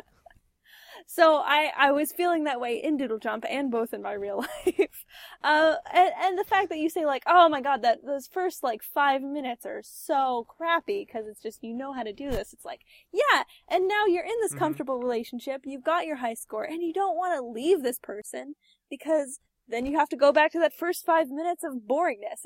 So 1.05 1.37
I, 1.45 1.69
I 1.77 1.91
was 1.91 2.13
feeling 2.13 2.45
that 2.45 2.61
way 2.61 2.81
in 2.81 2.95
Doodle 2.97 3.19
Jump 3.19 3.43
and 3.49 3.69
both 3.69 3.93
in 3.93 4.01
my 4.01 4.13
real 4.13 4.37
life. 4.65 5.05
Uh, 5.43 5.75
and, 5.93 6.11
and 6.19 6.37
the 6.39 6.45
fact 6.45 6.69
that 6.69 6.77
you 6.79 6.89
say 6.89 7.05
like, 7.05 7.23
oh 7.27 7.49
my 7.49 7.59
god, 7.61 7.81
that 7.81 8.05
those 8.05 8.25
first 8.25 8.63
like 8.63 8.81
five 8.81 9.21
minutes 9.21 9.65
are 9.65 9.81
so 9.83 10.45
crappy 10.47 11.05
because 11.05 11.27
it's 11.27 11.41
just, 11.41 11.61
you 11.61 11.73
know 11.75 11.91
how 11.93 12.03
to 12.03 12.13
do 12.13 12.31
this. 12.31 12.53
It's 12.53 12.63
like, 12.63 12.81
yeah. 13.11 13.43
And 13.69 13.87
now 13.87 14.05
you're 14.05 14.23
in 14.23 14.39
this 14.41 14.53
Mhm. 14.53 14.59
comfortable 14.59 14.97
relationship. 14.99 15.63
You've 15.65 15.83
got 15.83 16.05
your 16.05 16.17
high 16.17 16.35
score 16.35 16.63
and 16.63 16.81
you 16.81 16.93
don't 16.93 17.17
want 17.17 17.35
to 17.37 17.45
leave 17.45 17.83
this 17.83 17.99
person 17.99 18.55
because 18.89 19.39
then 19.67 19.85
you 19.85 19.97
have 19.97 20.09
to 20.09 20.15
go 20.17 20.31
back 20.31 20.51
to 20.53 20.59
that 20.59 20.73
first 20.73 21.05
five 21.05 21.29
minutes 21.29 21.63
of 21.63 21.73
boringness. 21.87 22.45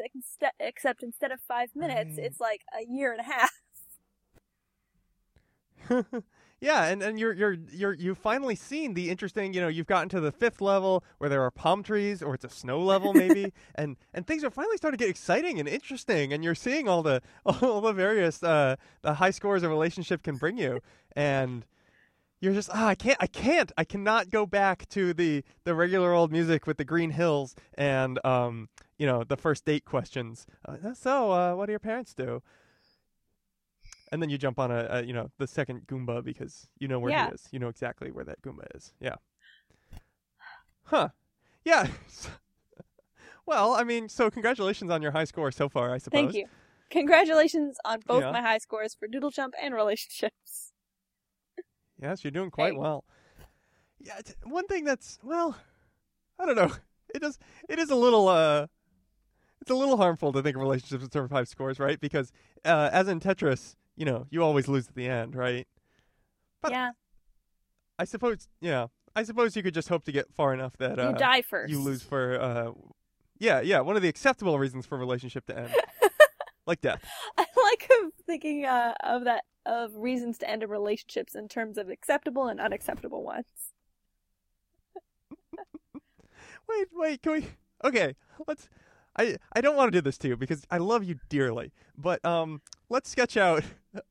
Except 0.59 1.03
instead 1.03 1.31
of 1.31 1.39
five 1.41 1.69
minutes, 1.75 2.17
Right. 2.17 2.25
it's 2.25 2.39
like 2.39 2.61
a 2.77 2.85
year 2.89 3.11
and 3.11 3.21
a 3.21 3.23
half. 3.23 3.51
yeah, 6.61 6.85
and, 6.85 7.01
and 7.01 7.19
you're 7.19 7.33
you're 7.33 7.55
you're 7.71 7.93
you've 7.93 8.17
finally 8.17 8.55
seen 8.55 8.93
the 8.93 9.09
interesting. 9.09 9.53
You 9.53 9.61
know, 9.61 9.67
you've 9.67 9.87
gotten 9.87 10.09
to 10.09 10.19
the 10.19 10.31
fifth 10.31 10.61
level 10.61 11.03
where 11.17 11.29
there 11.29 11.41
are 11.43 11.51
palm 11.51 11.83
trees, 11.83 12.21
or 12.21 12.33
it's 12.33 12.43
a 12.45 12.49
snow 12.49 12.79
level 12.81 13.13
maybe, 13.13 13.53
and 13.75 13.95
and 14.13 14.25
things 14.27 14.43
are 14.43 14.49
finally 14.49 14.77
starting 14.77 14.97
to 14.97 15.03
get 15.03 15.09
exciting 15.09 15.59
and 15.59 15.67
interesting, 15.69 16.33
and 16.33 16.43
you're 16.43 16.55
seeing 16.55 16.87
all 16.87 17.03
the 17.03 17.21
all 17.45 17.81
the 17.81 17.93
various 17.93 18.43
uh, 18.43 18.75
the 19.01 19.15
high 19.15 19.31
scores 19.31 19.63
a 19.63 19.69
relationship 19.69 20.23
can 20.23 20.35
bring 20.35 20.57
you, 20.57 20.81
and 21.15 21.65
you're 22.39 22.53
just 22.53 22.69
ah, 22.73 22.87
I 22.87 22.95
can't 22.95 23.17
I 23.19 23.27
can't 23.27 23.71
I 23.77 23.83
cannot 23.83 24.29
go 24.29 24.45
back 24.45 24.87
to 24.89 25.13
the 25.13 25.43
the 25.63 25.73
regular 25.73 26.13
old 26.13 26.31
music 26.31 26.67
with 26.67 26.77
the 26.77 26.85
green 26.85 27.11
hills 27.11 27.55
and 27.75 28.23
um 28.25 28.69
you 28.97 29.05
know 29.05 29.23
the 29.23 29.37
first 29.37 29.65
date 29.65 29.85
questions. 29.85 30.45
Uh, 30.67 30.93
so 30.93 31.31
uh, 31.31 31.53
what 31.55 31.65
do 31.67 31.71
your 31.71 31.79
parents 31.79 32.13
do? 32.13 32.41
And 34.11 34.21
then 34.21 34.29
you 34.29 34.37
jump 34.37 34.57
on 34.59 34.71
a, 34.71 34.87
a 34.89 35.03
you 35.03 35.13
know 35.13 35.29
the 35.37 35.47
second 35.47 35.87
Goomba 35.87 36.23
because 36.23 36.67
you 36.79 36.87
know 36.87 36.99
where 36.99 37.11
Yeah. 37.11 37.27
he 37.27 37.33
is. 37.35 37.47
You 37.51 37.59
know 37.59 37.67
exactly 37.69 38.11
where 38.11 38.25
that 38.25 38.41
Goomba 38.41 38.65
is. 38.75 38.93
Yeah. 38.99 39.15
Huh. 40.83 41.09
Yeah. 41.65 41.87
well, 43.45 43.73
I 43.73 43.83
mean, 43.83 44.07
so 44.09 44.29
congratulations 44.29 44.89
on 44.89 45.01
your 45.01 45.11
high 45.11 45.25
score 45.25 45.51
so 45.51 45.67
far. 45.69 45.93
I 45.93 45.97
suppose. 45.97 46.17
Thank 46.19 46.33
you. 46.35 46.45
Congratulations 46.89 47.77
on 47.83 47.99
both 48.07 48.23
Yeah. 48.23 48.31
my 48.31 48.41
high 48.41 48.59
scores 48.59 48.95
for 48.95 49.07
Doodle 49.07 49.31
Jump 49.31 49.53
and 49.61 49.73
relationships. 49.73 50.66
Yes, 52.01 52.23
you're 52.23 52.31
doing 52.31 52.51
quite 52.51 52.73
Hey. 52.73 52.79
well. 52.79 53.03
Yeah, 53.99 54.19
one 54.43 54.67
thing 54.67 54.83
that's 54.83 55.19
well, 55.23 55.57
I 56.39 56.45
don't 56.45 56.55
know. 56.55 56.71
It 57.15 57.21
does. 57.21 57.39
It 57.69 57.79
is 57.79 57.89
a 57.89 57.95
little 57.95 58.27
uh, 58.27 58.67
it's 59.61 59.71
a 59.71 59.75
little 59.75 59.95
harmful 59.95 60.33
to 60.33 60.41
think 60.41 60.57
of 60.57 60.61
relationships 60.61 61.01
in 61.05 61.09
terms 61.09 61.25
of 61.25 61.31
five 61.31 61.47
scores, 61.47 61.79
right? 61.79 61.97
Because 62.01 62.33
uh, 62.65 62.89
as 62.91 63.07
in 63.07 63.21
Tetris, 63.21 63.75
you 63.95 64.03
know, 64.03 64.27
you 64.29 64.43
always 64.43 64.67
lose 64.67 64.89
at 64.89 64.95
the 64.95 65.07
end, 65.07 65.33
right? 65.33 65.65
But- 66.61 66.73
yeah, 66.73 66.91
I 67.97 68.03
suppose, 68.03 68.49
yeah, 68.59 68.87
I 69.15 69.23
suppose 69.23 69.55
you 69.55 69.63
could 69.63 69.73
just 69.73 69.87
hope 69.87 70.03
to 70.03 70.11
get 70.11 70.33
far 70.33 70.53
enough 70.53 70.75
that 70.77 70.99
uh, 70.99 71.11
you 71.11 71.15
die 71.15 71.41
first. 71.41 71.71
you 71.71 71.79
lose 71.79 72.03
for 72.03 72.39
uh, 72.41 72.71
yeah, 73.39 73.61
yeah, 73.61 73.79
one 73.79 73.95
of 73.95 74.01
the 74.01 74.09
acceptable 74.09 74.59
reasons 74.59 74.85
for 74.85 74.95
a 74.95 74.99
relationship 74.99 75.45
to 75.45 75.57
end, 75.57 75.73
like 76.67 76.81
death. 76.81 77.03
Of 78.03 78.11
thinking 78.25 78.65
uh, 78.65 78.93
of 79.03 79.23
that 79.25 79.43
of 79.65 79.95
reasons 79.95 80.37
to 80.39 80.49
end 80.49 80.63
in 80.63 80.69
relationships 80.69 81.35
in 81.35 81.47
terms 81.47 81.77
of 81.77 81.89
acceptable 81.89 82.47
and 82.47 82.59
unacceptable 82.59 83.23
ones. 83.23 83.45
Wait, 86.69 86.87
wait, 86.91 87.21
can 87.21 87.31
we? 87.31 87.45
Okay, 87.83 88.15
let's. 88.45 88.67
I 89.17 89.37
I 89.53 89.61
don't 89.61 89.77
want 89.77 89.91
to 89.91 89.97
do 89.97 90.01
this 90.01 90.17
to 90.19 90.27
you 90.27 90.35
because 90.35 90.65
I 90.69 90.79
love 90.79 91.03
you 91.03 91.19
dearly, 91.29 91.71
but 91.97 92.23
um, 92.25 92.61
let's 92.89 93.09
sketch 93.09 93.37
out 93.37 93.63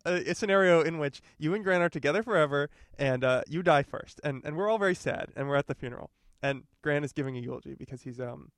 a, 0.07 0.31
a 0.31 0.35
scenario 0.35 0.81
in 0.81 0.99
which 0.99 1.21
you 1.39 1.55
and 1.55 1.63
Grant 1.63 1.83
are 1.83 1.91
together 1.91 2.23
forever, 2.23 2.71
and 2.99 3.23
uh, 3.23 3.43
you 3.47 3.63
die 3.63 3.83
first, 3.83 4.21
and 4.25 4.43
and 4.45 4.57
we're 4.57 4.71
all 4.71 4.79
very 4.79 4.95
sad, 4.95 5.33
and 5.37 5.49
we're 5.49 5.57
at 5.57 5.67
the 5.67 5.75
funeral, 5.75 6.11
and 6.43 6.63
Grant 6.83 7.05
is 7.05 7.13
giving 7.13 7.37
a 7.37 7.41
eulogy 7.41 7.75
because 7.75 8.03
he's 8.03 8.21
um, 8.21 8.51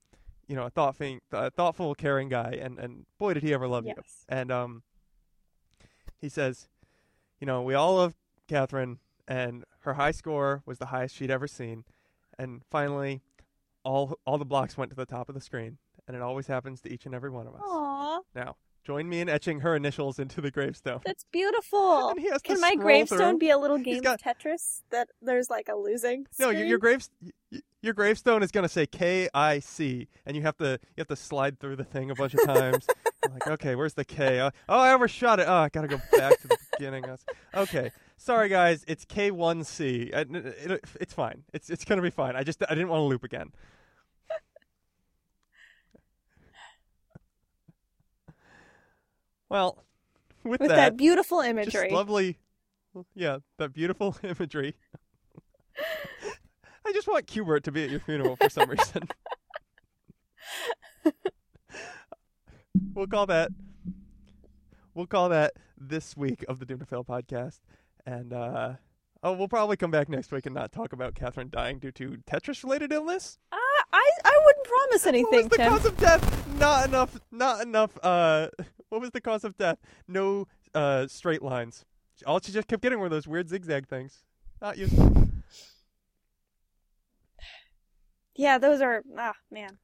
you 0.49 0.57
know, 0.57 0.65
a 0.65 0.71
thoughtful, 0.71 1.19
a 1.33 1.51
thoughtful, 1.51 1.95
caring 1.95 2.29
guy, 2.29 2.59
and 2.61 2.79
and 2.79 3.05
boy 3.19 3.35
did 3.35 3.43
he 3.43 3.53
ever 3.53 3.69
love 3.69 3.85
you, 3.87 3.95
and 4.29 4.51
um, 4.51 4.83
he 6.21 6.29
says, 6.29 6.69
you 7.41 7.47
know, 7.47 7.63
we 7.63 7.75
all 7.75 7.97
love 7.97 8.15
Catherine, 8.49 8.99
and 9.27 9.65
her 9.81 9.95
high 9.95 10.11
score 10.11 10.63
was 10.67 10.79
the 10.79 10.87
highest 10.87 11.15
she'd 11.17 11.31
ever 11.31 11.47
seen, 11.47 11.85
and 12.39 12.63
finally 12.71 13.21
all 13.85 14.19
all 14.27 14.39
the 14.39 14.45
blocks 14.45 14.77
went 14.77 14.91
to 14.91 14.97
the 14.97 15.07
top 15.07 15.29
of 15.29 15.35
the 15.35 15.41
screen, 15.41 15.79
and 16.07 16.17
it 16.17 16.23
always 16.23 16.47
happens 16.47 16.81
to 16.83 16.93
each 16.93 17.07
and 17.07 17.15
every 17.15 17.31
one 17.31 17.47
of 17.47 17.55
us. 17.55 17.61
Aww, 17.63 18.21
Now, 18.35 18.57
join 18.85 19.09
me 19.09 19.21
in 19.21 19.29
etching 19.29 19.61
her 19.61 19.77
initials 19.77 20.19
into 20.19 20.41
the 20.41 20.51
gravestone. 20.51 21.01
that's 21.05 21.25
beautiful. 21.31 22.09
And 22.11 22.19
he 22.21 22.29
has 22.31 22.43
to 22.43 22.49
Can 22.49 22.61
my 22.61 22.75
gravestone 22.75 23.19
through. 23.33 23.39
be 23.39 23.51
a 23.51 23.59
little 23.59 23.79
game 23.79 24.03
got- 24.03 24.21
of 24.21 24.21
Tetris 24.37 24.83
that 24.91 25.09
there's 25.23 25.49
like 25.51 25.69
a 25.69 25.77
losing? 25.77 26.27
No, 26.39 26.51
your, 26.51 26.65
your 26.65 26.79
screen? 26.79 26.81
graves 26.81 27.11
your 27.83 27.95
gravestone 27.95 28.43
is 28.43 28.51
gonna 28.51 28.69
say 28.69 28.87
K 28.87 29.29
I 29.35 29.59
C, 29.61 30.09
and 30.27 30.37
you 30.37 30.43
have 30.43 30.57
to 30.59 30.79
you 30.97 31.01
have 31.01 31.09
to 31.09 31.17
slide 31.17 31.59
through 31.61 31.77
the 31.77 31.85
thing 31.85 32.11
a 32.11 32.15
bunch 32.15 32.35
of 32.35 32.45
times. 32.45 32.87
You're 33.25 33.33
like, 33.35 33.47
okay, 33.49 33.75
where's 33.75 33.95
the 33.95 34.05
K? 34.05 34.41
Uh, 34.41 34.51
oh, 34.69 34.79
I 34.79 34.93
overshot 34.93 35.41
it. 35.41 35.47
Oh, 35.49 35.55
I 35.55 35.69
gotta 35.69 35.89
go 35.89 35.99
back 36.17 36.41
to 36.41 36.49
the 36.49 36.57
beginning. 36.73 37.05
Okay, 37.55 37.91
sorry 38.17 38.49
guys, 38.49 38.85
it's 38.89 39.05
K 39.05 39.31
one 39.31 39.65
C. 39.65 40.11
Uh, 40.13 40.25
It's 41.01 41.15
fine. 41.15 41.45
It's 41.53 41.71
it's 41.71 41.85
gonna 41.85 42.03
be 42.03 42.11
fine. 42.11 42.35
I 42.37 42.43
just 42.43 42.63
I 42.69 42.75
didn't 42.75 42.89
want 42.89 43.01
to 43.01 43.05
loop 43.05 43.25
again. 43.25 43.53
Well, 49.49 49.83
with, 50.45 50.61
with 50.61 50.69
that, 50.71 50.77
that, 50.77 50.97
beautiful 50.97 51.39
just 51.39 51.51
imagery. 51.51 51.91
lovely, 51.91 52.39
yeah, 53.15 53.39
that 53.59 53.73
beautiful 53.73 54.17
imagery. 54.23 54.75
I 56.89 56.93
just 56.93 57.07
want 57.07 57.27
Qbert 57.27 57.63
to 57.65 57.73
be 57.73 57.85
at 57.85 57.91
your 57.91 58.01
funeral 58.01 58.37
for 58.37 58.49
some 58.49 58.71
reason. 58.71 59.09
we'll 62.95 63.07
call 63.07 63.27
that. 63.27 63.51
We'll 64.95 65.07
call 65.07 65.29
that 65.29 65.53
this 65.77 66.17
week 66.17 66.45
of 66.49 66.59
the 66.61 66.65
Doom 66.65 66.79
to 66.79 66.87
Fail 66.87 67.05
podcast, 67.05 67.61
and 68.07 68.33
uh, 68.33 68.73
Oh, 69.23 69.33
we'll 69.33 69.49
probably 69.49 69.77
come 69.77 69.91
back 69.91 70.09
next 70.09 70.31
week 70.31 70.47
and 70.47 70.55
not 70.55 70.71
talk 70.73 70.93
about 70.93 71.15
Catherine 71.15 71.51
dying 71.51 71.79
due 71.79 71.91
to 71.93 72.19
Tetris-related 72.27 72.91
illness. 72.93 73.39
Uh, 73.53 73.57
I 73.93 74.11
I 74.25 74.41
wouldn't 74.47 74.65
promise 74.67 75.07
anything. 75.07 75.25
What 75.25 75.43
was 75.45 75.49
the 75.51 75.57
Tim. 75.57 75.73
cause 75.73 75.85
of 75.85 75.97
death? 75.99 76.59
Not 76.59 76.89
enough. 76.89 77.21
Not 77.31 77.63
enough. 77.63 77.99
Uh, 78.03 78.49
what 78.89 79.01
was 79.01 79.11
the 79.11 79.21
cause 79.21 79.45
of 79.45 79.57
death? 79.59 79.79
No 80.07 80.47
uh 80.75 81.07
straight 81.09 81.43
lines. 81.43 81.85
All 82.27 82.41
she 82.41 82.53
just 82.53 82.69
kept 82.69 82.83
getting 82.83 82.99
were 83.01 83.09
those 83.09 83.29
weird 83.29 83.49
zigzag 83.49 83.89
things. 83.89 84.23
Not 84.63 84.79
useful. 84.79 85.28
Yeah, 88.39 88.57
those 88.57 88.81
are 88.81 89.03
ah 89.19 89.35
man, 89.51 89.79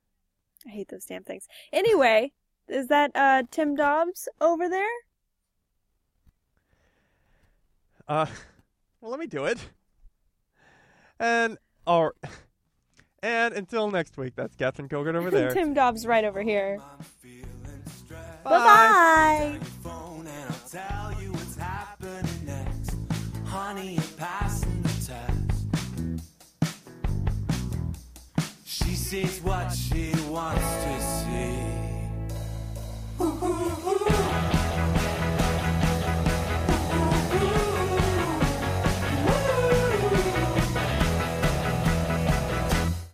I 0.64 0.70
hate 0.70 0.88
those 0.88 1.04
damn 1.04 1.24
things. 1.24 1.48
Anyway, 1.72 2.32
is 2.68 2.86
that 2.86 3.10
uh 3.14 3.42
Tim 3.50 3.74
Dobbs 3.74 4.28
over 4.40 4.68
there? 4.68 4.88
Uh, 8.06 8.26
well, 9.00 9.10
let 9.10 9.18
me 9.18 9.26
do 9.26 9.46
it. 9.46 9.58
And 11.18 11.58
all, 11.86 12.12
and 13.22 13.54
until 13.54 13.90
next 13.90 14.16
week, 14.16 14.34
that's 14.36 14.54
Catherine 14.54 14.88
Kilgore 14.88 15.16
over 15.16 15.30
there. 15.32 15.52
Tim 15.52 15.74
Dobbs 15.74 16.06
right 16.06 16.24
over 16.24 16.42
here. 16.42 16.78
I'm 16.80 17.04
feeling 17.04 17.82
stressed. 17.86 18.44
Bye 18.44 19.58
bye. 24.62 24.73
Sees 29.04 29.38
what 29.42 29.70
she 29.70 30.14
wants 30.30 30.62
to 30.84 31.00
see. 34.48 34.53